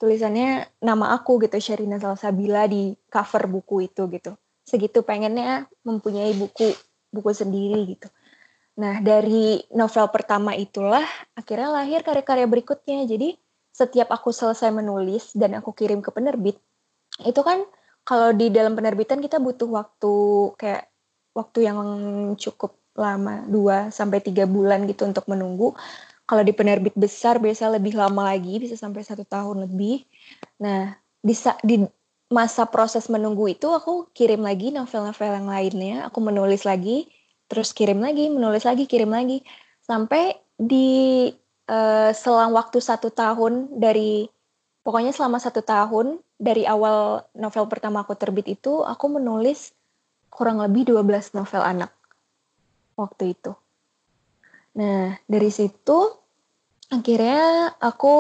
tulisannya 0.01 0.65
nama 0.81 1.13
aku 1.13 1.37
gitu 1.45 1.61
Sherina 1.61 2.01
Salsabila 2.01 2.65
di 2.65 2.97
cover 3.13 3.45
buku 3.45 3.85
itu 3.85 4.09
gitu 4.09 4.33
segitu 4.65 5.05
pengennya 5.05 5.69
mempunyai 5.85 6.33
buku 6.33 6.73
buku 7.11 7.31
sendiri 7.35 7.91
gitu. 7.91 8.07
Nah 8.79 9.03
dari 9.03 9.59
novel 9.75 10.07
pertama 10.09 10.55
itulah 10.55 11.03
akhirnya 11.35 11.69
lahir 11.69 12.01
karya-karya 12.07 12.47
berikutnya. 12.47 13.03
Jadi 13.03 13.35
setiap 13.69 14.09
aku 14.15 14.31
selesai 14.31 14.71
menulis 14.71 15.35
dan 15.35 15.59
aku 15.59 15.75
kirim 15.75 15.99
ke 15.99 16.11
penerbit, 16.11 16.55
itu 17.23 17.41
kan 17.43 17.63
kalau 18.07 18.31
di 18.31 18.47
dalam 18.47 18.75
penerbitan 18.75 19.19
kita 19.19 19.43
butuh 19.43 19.67
waktu 19.67 20.13
kayak 20.55 20.87
waktu 21.35 21.67
yang 21.67 21.79
cukup 22.39 22.79
lama, 22.95 23.43
2 23.47 23.91
sampai 23.91 24.19
tiga 24.19 24.43
bulan 24.47 24.87
gitu 24.87 25.07
untuk 25.07 25.27
menunggu. 25.27 25.75
Kalau 26.31 26.47
di 26.47 26.55
penerbit 26.55 26.95
besar 26.95 27.43
biasa 27.43 27.67
lebih 27.75 27.91
lama 27.99 28.23
lagi, 28.23 28.55
bisa 28.55 28.79
sampai 28.79 29.03
satu 29.03 29.27
tahun 29.27 29.67
lebih. 29.67 30.07
Nah, 30.63 30.95
di, 31.19 31.35
di 31.67 31.83
masa 32.31 32.63
proses 32.71 33.11
menunggu 33.11 33.51
itu 33.51 33.67
aku 33.67 34.07
kirim 34.15 34.39
lagi 34.39 34.71
novel-novel 34.71 35.43
yang 35.43 35.47
lainnya, 35.51 35.95
aku 36.07 36.23
menulis 36.23 36.63
lagi, 36.63 37.11
terus 37.51 37.75
kirim 37.75 37.99
lagi, 37.99 38.31
menulis 38.31 38.63
lagi, 38.63 38.87
kirim 38.87 39.11
lagi, 39.11 39.43
sampai 39.83 40.39
di 40.55 41.27
uh, 41.67 42.15
selang 42.15 42.55
waktu 42.55 42.79
satu 42.79 43.11
tahun 43.11 43.75
dari 43.75 44.31
pokoknya 44.87 45.11
selama 45.11 45.35
satu 45.43 45.59
tahun 45.59 46.23
dari 46.39 46.63
awal 46.63 47.27
novel 47.35 47.67
pertama 47.67 48.07
aku 48.07 48.15
terbit 48.15 48.47
itu 48.47 48.87
aku 48.87 49.19
menulis 49.19 49.75
kurang 50.31 50.63
lebih 50.63 50.95
12 50.95 51.35
novel 51.35 51.59
anak 51.59 51.91
waktu 52.95 53.35
itu. 53.35 53.51
Nah 54.79 55.19
dari 55.27 55.51
situ 55.51 56.20
akhirnya 56.91 57.71
aku 57.79 58.17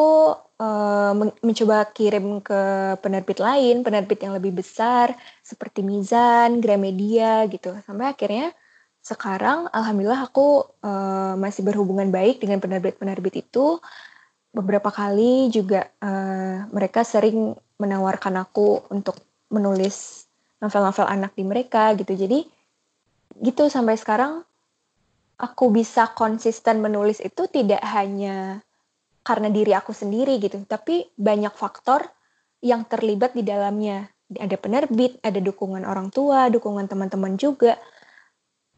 uh, 0.57 1.13
mencoba 1.43 1.91
kirim 1.91 2.39
ke 2.39 2.95
penerbit 3.03 3.43
lain, 3.43 3.83
penerbit 3.83 4.23
yang 4.23 4.33
lebih 4.39 4.55
besar 4.55 5.11
seperti 5.43 5.83
Mizan, 5.83 6.63
Gramedia 6.63 7.45
gitu. 7.51 7.75
Sampai 7.83 8.15
akhirnya 8.15 8.55
sekarang 9.03 9.67
alhamdulillah 9.75 10.31
aku 10.31 10.63
uh, 10.87 11.35
masih 11.35 11.67
berhubungan 11.67 12.07
baik 12.09 12.39
dengan 12.39 12.63
penerbit-penerbit 12.63 13.43
itu. 13.43 13.77
Beberapa 14.51 14.91
kali 14.91 15.51
juga 15.51 15.91
uh, 15.99 16.67
mereka 16.71 17.03
sering 17.03 17.55
menawarkan 17.75 18.39
aku 18.39 18.87
untuk 18.91 19.19
menulis 19.51 20.27
novel-novel 20.63 21.07
anak 21.11 21.35
di 21.35 21.43
mereka 21.43 21.91
gitu. 21.99 22.15
Jadi 22.15 22.47
gitu 23.41 23.67
sampai 23.67 23.99
sekarang 23.99 24.47
aku 25.41 25.73
bisa 25.73 26.13
konsisten 26.13 26.85
menulis 26.85 27.17
itu 27.17 27.49
tidak 27.49 27.81
hanya 27.81 28.61
karena 29.25 29.49
diri 29.49 29.73
aku 29.73 29.89
sendiri 29.93 30.37
gitu, 30.37 30.61
tapi 30.69 31.09
banyak 31.17 31.53
faktor 31.53 32.05
yang 32.61 32.85
terlibat 32.85 33.33
di 33.33 33.41
dalamnya. 33.41 34.09
Ada 34.31 34.55
penerbit, 34.55 35.19
ada 35.25 35.41
dukungan 35.41 35.83
orang 35.83 36.13
tua, 36.13 36.47
dukungan 36.47 36.85
teman-teman 36.87 37.35
juga. 37.35 37.75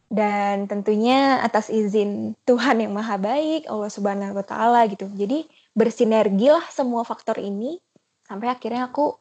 Dan 0.08 0.68
tentunya 0.68 1.40
atas 1.40 1.72
izin 1.72 2.36
Tuhan 2.44 2.80
yang 2.80 2.92
Maha 2.92 3.16
Baik, 3.16 3.68
Allah 3.68 3.90
Subhanahu 3.92 4.36
wa 4.36 4.44
taala 4.44 4.84
gitu. 4.88 5.08
Jadi 5.12 5.48
bersinergi 5.74 6.48
lah 6.52 6.64
semua 6.70 7.02
faktor 7.02 7.40
ini 7.40 7.80
sampai 8.24 8.52
akhirnya 8.52 8.88
aku 8.88 9.16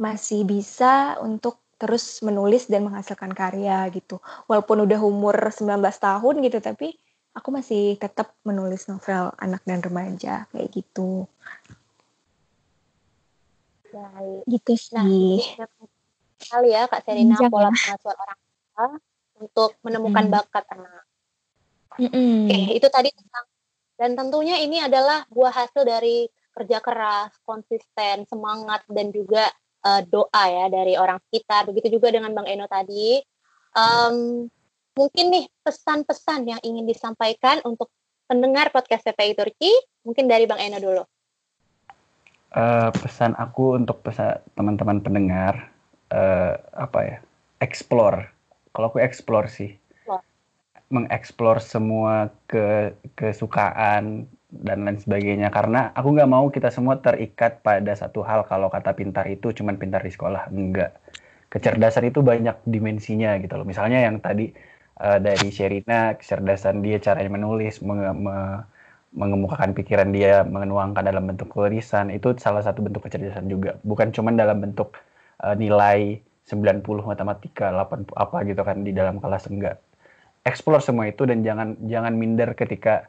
masih 0.00 0.42
bisa 0.42 1.20
untuk 1.22 1.61
terus 1.82 2.22
menulis 2.22 2.70
dan 2.70 2.86
menghasilkan 2.86 3.34
karya 3.34 3.90
gitu. 3.90 4.22
Walaupun 4.46 4.86
udah 4.86 5.02
umur 5.02 5.34
19 5.50 5.98
tahun 5.98 6.34
gitu, 6.46 6.62
tapi 6.62 6.94
aku 7.34 7.50
masih 7.50 7.98
tetap 7.98 8.38
menulis 8.46 8.86
novel 8.86 9.34
anak 9.42 9.66
dan 9.66 9.82
remaja 9.82 10.46
kayak 10.54 10.70
gitu. 10.70 11.26
Baik. 13.90 14.46
Gitu 14.46 14.72
Nah, 14.94 15.04
sih. 15.10 15.42
kali 16.42 16.70
ya 16.70 16.86
Kak 16.86 17.02
Serina 17.02 17.34
Panjang 17.34 17.50
pola 17.50 17.66
ya. 17.66 17.74
pengasuhan 17.74 18.18
orang 18.22 18.38
tua 18.38 18.86
untuk 19.42 19.70
menemukan 19.82 20.24
Mm. 20.30 20.32
bakat 20.38 20.64
anak. 20.70 21.04
Mm-mm. 21.98 22.46
Oke, 22.46 22.58
itu 22.78 22.88
tadi 22.88 23.10
tentang 23.10 23.44
dan 23.98 24.10
tentunya 24.14 24.56
ini 24.62 24.78
adalah 24.78 25.26
buah 25.28 25.52
hasil 25.52 25.82
dari 25.82 26.30
kerja 26.52 26.78
keras, 26.78 27.34
konsisten, 27.42 28.24
semangat 28.28 28.86
dan 28.88 29.10
juga 29.10 29.50
eh, 29.82 30.02
doa 30.06 30.44
ya 30.48 30.66
dari 30.70 30.94
orang 30.96 31.18
sekitar. 31.28 31.66
Begitu 31.68 31.98
juga 31.98 32.10
dengan 32.14 32.32
Bang 32.32 32.46
Eno 32.46 32.66
tadi. 32.70 33.20
Em, 33.72 34.46
mungkin 34.92 35.24
nih 35.32 35.48
pesan-pesan 35.64 36.40
yang 36.46 36.60
ingin 36.60 36.84
disampaikan 36.84 37.64
untuk 37.64 37.88
pendengar 38.28 38.68
podcast 38.72 39.04
PPI 39.08 39.32
Turki, 39.36 39.72
mungkin 40.04 40.28
dari 40.28 40.44
Bang 40.44 40.60
Eno 40.60 40.78
dulu. 40.80 41.04
Eh, 42.52 42.90
pesan 42.92 43.32
aku 43.40 43.80
untuk 43.80 44.04
pesan 44.04 44.36
teman-teman 44.52 45.00
pendengar 45.00 45.72
eh, 46.12 46.52
apa 46.76 46.98
ya 47.00 47.18
explore 47.64 48.28
kalau 48.76 48.92
aku 48.92 49.00
explore 49.00 49.48
sih 49.48 49.72
Explore. 49.72 50.20
mengeksplor 50.92 51.56
semua 51.64 52.28
ke 52.44 52.92
kesukaan 53.16 54.28
dan 54.52 54.84
lain 54.84 54.98
sebagainya. 55.04 55.48
Karena 55.56 55.78
aku 55.96 56.08
nggak 56.14 56.30
mau 56.34 56.46
kita 56.52 56.68
semua 56.76 56.96
terikat 57.00 57.52
pada 57.66 57.92
satu 57.96 58.20
hal 58.28 58.44
kalau 58.50 58.68
kata 58.74 58.92
pintar 58.98 59.24
itu 59.32 59.46
cuman 59.58 59.74
pintar 59.80 60.00
di 60.06 60.12
sekolah. 60.12 60.52
Enggak 60.52 60.90
kecerdasan 61.52 62.04
itu 62.10 62.20
banyak 62.24 62.56
dimensinya 62.64 63.36
gitu 63.42 63.54
loh. 63.60 63.66
Misalnya 63.68 63.98
yang 64.08 64.16
tadi 64.24 64.52
eh, 65.04 65.18
dari 65.26 65.48
Sherina 65.52 66.16
kecerdasan 66.20 66.80
dia 66.84 66.96
caranya 67.06 67.30
menulis 67.36 67.74
menge- 67.84 68.16
me- 68.26 68.62
mengemukakan 69.12 69.70
pikiran 69.76 70.08
dia 70.16 70.40
menuangkan 70.40 71.04
dalam 71.04 71.24
bentuk 71.28 71.52
tulisan 71.52 72.08
itu 72.08 72.32
salah 72.40 72.64
satu 72.64 72.80
bentuk 72.86 73.04
kecerdasan 73.06 73.44
juga. 73.52 73.76
Bukan 73.84 74.08
cuman 74.16 74.34
dalam 74.40 74.58
bentuk 74.64 74.96
eh, 75.44 75.54
nilai 75.56 76.20
90 76.48 77.04
matematika 77.06 77.70
80 77.70 78.16
apa 78.18 78.36
gitu 78.48 78.62
kan 78.68 78.76
di 78.86 78.92
dalam 78.96 79.16
kelas 79.22 79.46
enggak 79.52 79.76
explore 80.42 80.82
semua 80.82 81.06
itu 81.08 81.22
dan 81.28 81.40
jangan 81.46 81.78
jangan 81.86 82.12
minder 82.18 82.50
ketika 82.58 83.08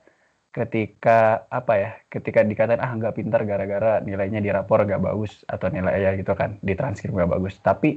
ketika 0.54 1.50
apa 1.50 1.74
ya 1.82 1.90
ketika 2.14 2.40
dikatain 2.46 2.82
ah 2.86 2.92
nggak 2.94 3.16
pintar 3.18 3.42
gara-gara 3.50 4.00
nilainya 4.06 4.40
di 4.46 4.50
rapor 4.54 4.86
nggak 4.86 5.02
bagus 5.02 5.42
atau 5.50 5.68
nilai 5.74 5.98
ya 6.06 6.12
gitu 6.20 6.34
kan 6.38 6.62
di 6.62 6.74
transkrip 6.80 7.14
nggak 7.18 7.32
bagus. 7.36 7.56
Tapi 7.60 7.90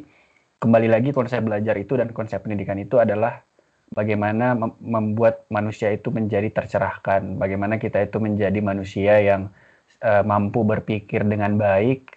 kembali 0.62 0.88
lagi 0.94 1.10
konsep 1.12 1.40
belajar 1.44 1.76
itu 1.76 1.92
dan 2.00 2.08
konsep 2.16 2.40
pendidikan 2.44 2.80
itu 2.80 2.96
adalah 2.96 3.44
bagaimana 3.92 4.56
mem- 4.56 4.80
membuat 4.80 5.44
manusia 5.52 5.92
itu 5.92 6.08
menjadi 6.08 6.48
tercerahkan. 6.50 7.36
Bagaimana 7.42 7.76
kita 7.76 7.98
itu 8.08 8.18
menjadi 8.18 8.58
manusia 8.64 9.14
yang 9.20 9.52
eh, 10.00 10.24
mampu 10.24 10.64
berpikir 10.64 11.22
dengan 11.28 11.60
baik 11.60 12.16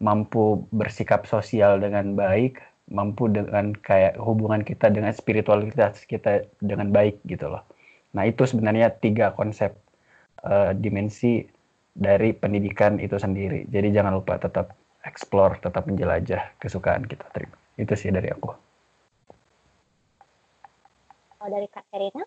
mampu 0.00 0.66
bersikap 0.72 1.28
sosial 1.28 1.78
dengan 1.84 2.16
baik 2.16 2.58
mampu 2.90 3.30
dengan 3.30 3.76
kayak 3.76 4.18
hubungan 4.18 4.62
kita 4.66 4.90
dengan 4.90 5.12
spiritualitas 5.14 6.02
kita 6.08 6.48
dengan 6.58 6.88
baik 6.90 7.22
gitu 7.28 7.46
loh 7.52 7.62
Nah, 8.16 8.26
itu 8.26 8.42
sebenarnya 8.46 8.90
tiga 8.90 9.32
konsep 9.34 9.74
eh, 10.42 10.72
dimensi 10.74 11.44
dari 11.90 12.32
pendidikan 12.32 12.98
itu 12.98 13.18
sendiri. 13.18 13.66
Jadi 13.66 13.88
jangan 13.90 14.16
lupa 14.18 14.38
tetap 14.38 14.74
explore, 15.04 15.58
tetap 15.58 15.86
menjelajah 15.86 16.58
kesukaan 16.60 17.06
kita. 17.06 17.26
Terima. 17.34 17.56
Itu 17.76 17.94
sih 17.96 18.12
dari 18.12 18.28
aku. 18.30 18.50
Kalau 21.40 21.48
dari 21.48 21.68
Kak 21.72 21.84
Serina, 21.88 22.24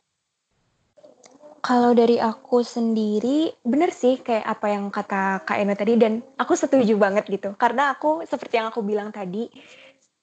Kalau 1.63 1.95
dari 1.95 2.19
aku 2.19 2.59
sendiri, 2.59 3.47
bener 3.63 3.95
sih 3.95 4.19
kayak 4.19 4.43
apa 4.43 4.67
yang 4.67 4.91
kata 4.91 5.47
Kak 5.47 5.63
Eno 5.63 5.71
tadi 5.79 5.95
dan 5.95 6.19
aku 6.36 6.59
setuju 6.59 6.99
banget 6.99 7.23
gitu. 7.31 7.55
Karena 7.55 7.95
aku 7.95 8.27
seperti 8.27 8.59
yang 8.59 8.67
aku 8.67 8.84
bilang 8.84 9.15
tadi, 9.15 9.47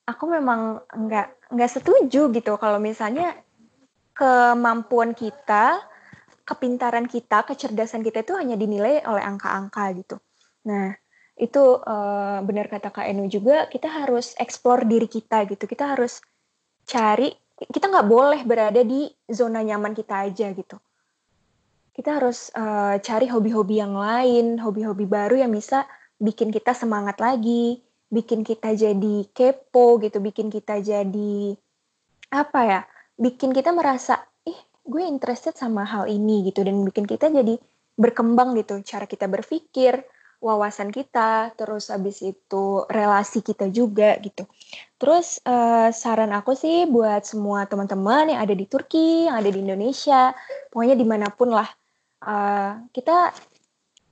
aku 0.04 0.28
memang 0.28 0.84
nggak 0.92 1.48
nggak 1.48 1.70
setuju 1.72 2.28
gitu 2.28 2.60
kalau 2.60 2.76
misalnya 2.76 3.40
kemampuan 4.20 5.16
kita, 5.16 5.80
kepintaran 6.44 7.08
kita, 7.08 7.48
kecerdasan 7.48 8.04
kita 8.04 8.20
itu 8.20 8.36
hanya 8.36 8.60
dinilai 8.60 9.00
oleh 9.08 9.24
angka-angka 9.24 9.84
gitu. 9.96 10.16
Nah, 10.68 10.92
itu 11.40 11.80
eh, 11.80 12.38
benar 12.44 12.68
kata 12.68 12.92
Kak 12.92 13.08
Eno 13.08 13.24
juga, 13.32 13.64
kita 13.72 13.88
harus 13.88 14.36
explore 14.36 14.84
diri 14.84 15.08
kita 15.08 15.48
gitu. 15.48 15.64
Kita 15.64 15.96
harus 15.96 16.20
cari, 16.84 17.32
kita 17.56 17.88
nggak 17.88 18.08
boleh 18.08 18.44
berada 18.44 18.84
di 18.84 19.08
zona 19.32 19.64
nyaman 19.64 19.96
kita 19.96 20.28
aja 20.28 20.52
gitu 20.52 20.76
kita 22.00 22.16
harus 22.16 22.48
eh, 22.56 22.96
cari 23.04 23.26
hobi-hobi 23.28 23.76
yang 23.76 23.92
lain, 23.92 24.56
hobi-hobi 24.56 25.04
baru 25.04 25.36
yang 25.36 25.52
bisa 25.52 25.84
bikin 26.16 26.48
kita 26.48 26.72
semangat 26.72 27.20
lagi, 27.20 27.84
bikin 28.08 28.40
kita 28.40 28.72
jadi 28.72 29.28
kepo 29.36 30.00
gitu, 30.00 30.16
bikin 30.16 30.48
kita 30.48 30.80
jadi 30.80 31.54
apa 32.32 32.60
ya? 32.64 32.80
Bikin 33.20 33.52
kita 33.52 33.76
merasa, 33.76 34.24
ih, 34.48 34.56
gue 34.80 35.04
interested 35.04 35.52
sama 35.52 35.84
hal 35.84 36.08
ini 36.08 36.48
gitu 36.48 36.64
dan 36.64 36.80
bikin 36.80 37.04
kita 37.04 37.28
jadi 37.28 37.60
berkembang 38.00 38.56
gitu 38.56 38.80
cara 38.80 39.04
kita 39.04 39.28
berpikir, 39.28 40.00
wawasan 40.40 40.88
kita, 40.88 41.52
terus 41.52 41.92
habis 41.92 42.24
itu 42.24 42.88
relasi 42.88 43.44
kita 43.44 43.68
juga 43.68 44.16
gitu. 44.24 44.48
Terus 44.96 45.36
eh, 45.44 45.92
saran 45.92 46.32
aku 46.32 46.56
sih 46.56 46.88
buat 46.88 47.28
semua 47.28 47.68
teman-teman 47.68 48.32
yang 48.32 48.40
ada 48.40 48.56
di 48.56 48.64
Turki, 48.64 49.28
yang 49.28 49.36
ada 49.36 49.52
di 49.52 49.60
Indonesia, 49.60 50.32
pokoknya 50.72 50.96
di 50.96 51.04
mana 51.04 51.28
pun 51.28 51.52
lah 51.52 51.68
uh, 52.24 52.72
kita 52.92 53.32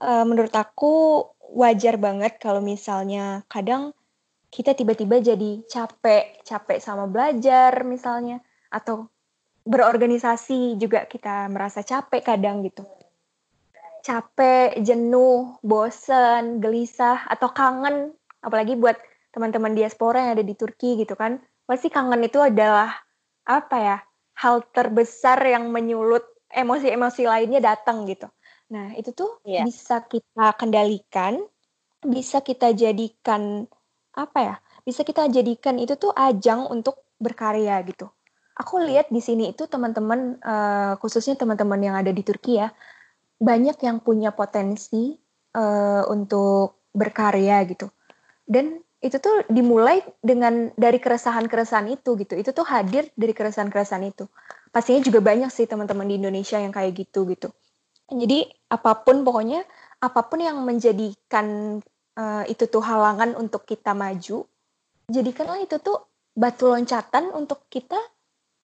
uh, 0.00 0.24
menurut 0.24 0.52
aku 0.52 1.24
wajar 1.56 1.96
banget 1.96 2.36
kalau 2.40 2.60
misalnya 2.60 3.44
kadang 3.48 3.92
kita 4.48 4.72
tiba-tiba 4.72 5.20
jadi 5.20 5.60
capek, 5.68 6.40
capek 6.44 6.78
sama 6.80 7.04
belajar 7.04 7.84
misalnya, 7.84 8.40
atau 8.68 9.08
berorganisasi 9.68 10.80
juga 10.80 11.04
kita 11.04 11.48
merasa 11.52 11.84
capek 11.84 12.24
kadang 12.24 12.64
gitu. 12.64 12.88
Capek, 14.00 14.80
jenuh, 14.80 15.60
bosen, 15.60 16.64
gelisah, 16.64 17.28
atau 17.28 17.52
kangen, 17.52 18.16
apalagi 18.40 18.78
buat 18.78 18.96
teman-teman 19.34 19.76
diaspora 19.76 20.24
yang 20.24 20.40
ada 20.40 20.44
di 20.46 20.56
Turki 20.56 20.96
gitu 20.96 21.12
kan, 21.12 21.36
pasti 21.68 21.92
kangen 21.92 22.24
itu 22.24 22.40
adalah 22.40 22.88
apa 23.44 23.76
ya, 23.76 23.98
hal 24.40 24.64
terbesar 24.72 25.36
yang 25.44 25.68
menyulut 25.68 26.24
emosi-emosi 26.48 27.28
lainnya 27.28 27.60
datang 27.60 28.08
gitu. 28.08 28.30
Nah, 28.72 28.96
itu 28.96 29.12
tuh 29.12 29.40
Iya. 29.44 29.68
bisa 29.68 30.00
kita 30.08 30.56
kendalikan, 30.56 31.44
bisa 32.00 32.40
kita 32.40 32.72
jadikan 32.72 33.68
apa 34.16 34.38
ya? 34.40 34.56
Bisa 34.86 35.04
kita 35.04 35.28
jadikan 35.28 35.76
itu 35.76 36.00
tuh 36.00 36.14
ajang 36.16 36.64
untuk 36.72 37.04
berkarya 37.20 37.76
gitu. 37.84 38.08
Aku 38.58 38.82
lihat 38.82 39.08
di 39.14 39.22
sini 39.22 39.54
itu 39.54 39.70
teman-teman 39.70 40.42
eh, 40.42 40.92
khususnya 40.98 41.38
teman-teman 41.38 41.78
yang 41.78 41.94
ada 41.94 42.10
di 42.10 42.22
Turki 42.26 42.58
ya, 42.58 42.74
banyak 43.38 43.78
yang 43.82 44.02
punya 44.02 44.34
potensi 44.34 45.14
eh, 45.54 46.02
untuk 46.10 46.90
berkarya 46.90 47.62
gitu. 47.70 47.86
Dan 48.42 48.82
itu 48.98 49.22
tuh 49.22 49.46
dimulai 49.46 50.02
dengan 50.18 50.74
dari 50.74 50.98
keresahan-keresahan 50.98 51.86
itu 51.94 52.18
gitu. 52.18 52.34
Itu 52.34 52.50
tuh 52.50 52.66
hadir 52.66 53.06
dari 53.14 53.30
keresahan-keresahan 53.30 54.04
itu 54.10 54.26
pastinya 54.70 55.00
juga 55.00 55.20
banyak 55.24 55.50
sih 55.50 55.66
teman-teman 55.66 56.06
di 56.06 56.20
Indonesia 56.20 56.60
yang 56.60 56.72
kayak 56.72 56.92
gitu 56.96 57.24
gitu. 57.28 57.48
Jadi 58.08 58.48
apa 58.72 59.04
pun 59.04 59.20
pokoknya 59.24 59.64
apa 60.00 60.20
pun 60.24 60.40
yang 60.40 60.62
menjadikan 60.64 61.78
uh, 62.16 62.44
itu 62.48 62.64
tuh 62.70 62.80
halangan 62.80 63.36
untuk 63.36 63.68
kita 63.68 63.92
maju, 63.92 64.48
jadikanlah 65.12 65.60
itu 65.60 65.76
tuh 65.82 66.08
batu 66.32 66.70
loncatan 66.70 67.34
untuk 67.34 67.66
kita 67.68 67.98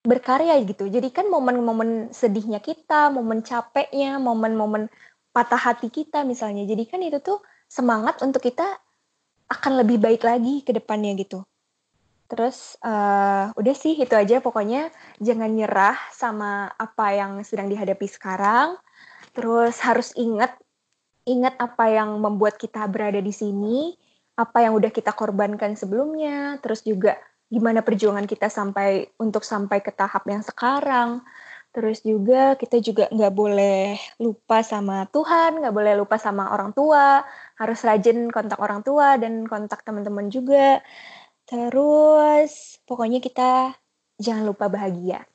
berkarya 0.05 0.61
gitu. 0.69 0.87
Jadikan 0.87 1.33
momen-momen 1.33 2.13
sedihnya 2.13 2.61
kita, 2.61 3.09
momen 3.09 3.41
capeknya, 3.41 4.21
momen-momen 4.21 4.93
patah 5.33 5.59
hati 5.59 5.89
kita 5.89 6.23
misalnya. 6.23 6.69
Jadikan 6.69 7.01
itu 7.01 7.19
tuh 7.25 7.41
semangat 7.67 8.21
untuk 8.21 8.45
kita 8.45 8.79
akan 9.49 9.81
lebih 9.81 9.99
baik 9.99 10.23
lagi 10.23 10.61
ke 10.61 10.77
depannya 10.77 11.17
gitu. 11.17 11.43
Terus 12.29 12.77
uh, 12.85 13.53
udah 13.57 13.75
sih 13.77 13.97
itu 13.97 14.13
aja 14.17 14.41
pokoknya 14.41 14.93
jangan 15.21 15.53
nyerah 15.53 15.97
sama 16.13 16.73
apa 16.77 17.07
yang 17.17 17.41
sedang 17.45 17.73
dihadapi 17.73 18.05
sekarang. 18.09 18.77
Terus 19.33 19.81
harus 19.83 20.13
ingat 20.15 20.55
ingat 21.25 21.57
apa 21.57 21.89
yang 21.89 22.21
membuat 22.21 22.61
kita 22.61 22.85
berada 22.89 23.21
di 23.21 23.33
sini, 23.33 23.97
apa 24.37 24.69
yang 24.69 24.77
udah 24.77 24.93
kita 24.93 25.17
korbankan 25.17 25.73
sebelumnya, 25.73 26.61
terus 26.61 26.85
juga 26.85 27.17
gimana 27.53 27.85
perjuangan 27.85 28.25
kita 28.29 28.49
sampai 28.51 29.09
untuk 29.21 29.45
sampai 29.47 29.81
ke 29.81 29.93
tahap 29.95 30.25
yang 30.29 30.43
sekarang. 30.43 31.23
Terus 31.75 32.07
juga 32.07 32.55
kita 32.55 32.79
juga 32.79 33.11
nggak 33.11 33.35
boleh 33.35 33.99
lupa 34.23 34.63
sama 34.63 35.11
Tuhan, 35.11 35.59
nggak 35.59 35.75
boleh 35.75 35.99
lupa 35.99 36.17
sama 36.23 36.55
orang 36.55 36.71
tua, 36.71 37.27
harus 37.59 37.83
rajin 37.83 38.31
kontak 38.31 38.63
orang 38.63 38.87
tua 38.87 39.19
dan 39.19 39.43
kontak 39.51 39.83
teman-teman 39.83 40.31
juga 40.31 40.79
Terus 41.45 42.81
pokoknya 42.89 43.21
kita 43.21 43.77
jangan 44.17 44.45
lupa 44.49 44.73
bahagia. 44.73 45.29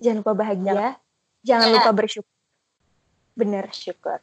Jangan 0.00 0.18
lupa 0.24 0.32
bahagia. 0.32 0.96
Jangan 1.44 1.68
Ya. 1.68 1.74
lupa 1.76 1.90
bersyukur. 1.92 2.36
Bener. 3.36 3.68
Syukur. 3.72 4.20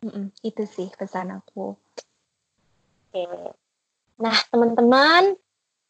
Mm-mm, 0.00 0.32
itu 0.40 0.64
sih 0.64 0.88
pesan 0.96 1.34
aku. 1.34 1.76
Oke. 3.10 3.26
Nah, 4.16 4.36
teman-teman, 4.48 5.36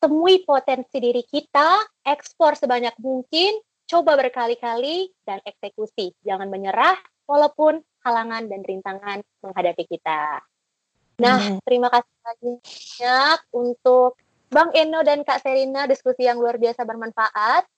temui 0.01 0.43
potensi 0.49 0.97
diri 0.97 1.21
kita, 1.23 1.85
ekspor 2.09 2.57
sebanyak 2.57 2.97
mungkin, 2.99 3.61
coba 3.85 4.17
berkali-kali, 4.17 5.13
dan 5.29 5.45
eksekusi. 5.45 6.17
Jangan 6.25 6.49
menyerah, 6.49 6.97
walaupun 7.29 7.85
halangan 8.01 8.49
dan 8.49 8.65
rintangan 8.65 9.21
menghadapi 9.45 9.85
kita. 9.85 10.41
Nah, 11.21 11.37
Hmm. 11.37 11.61
terima 11.69 11.93
kasih 11.93 12.15
banyak 12.25 13.39
untuk 13.53 14.17
Bang 14.49 14.73
Eno 14.73 15.05
dan 15.05 15.21
Kak 15.21 15.45
Serina, 15.45 15.85
diskusi 15.85 16.25
yang 16.25 16.41
luar 16.41 16.57
biasa 16.57 16.83
bermanfaat. 16.83 17.69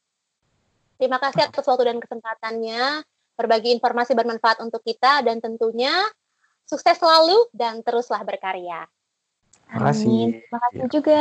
Terima 0.97 1.18
kasih 1.18 1.51
atas 1.51 1.66
waktu 1.66 1.91
dan 1.91 1.99
kesempatannya, 1.99 3.03
berbagi 3.35 3.75
informasi 3.75 4.14
bermanfaat 4.14 4.62
untuk 4.62 4.81
kita, 4.87 5.27
dan 5.27 5.43
tentunya 5.43 5.91
sukses 6.62 6.95
selalu 6.97 7.51
dan 7.51 7.83
teruslah 7.83 8.23
berkarya. 8.23 8.87
Amin. 9.75 10.39
Terima 10.39 10.59
kasih 10.70 10.87
Ya. 10.87 10.89
juga 10.89 11.20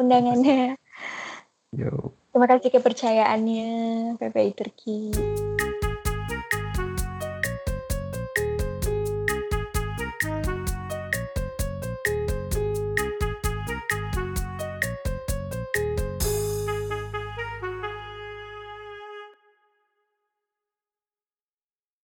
undangannya. 0.00 0.74
Yo. 1.76 2.16
Terima 2.30 2.46
kasih 2.50 2.70
kepercayaannya 2.74 3.70
PPI 4.18 4.50
Turki. 4.56 5.00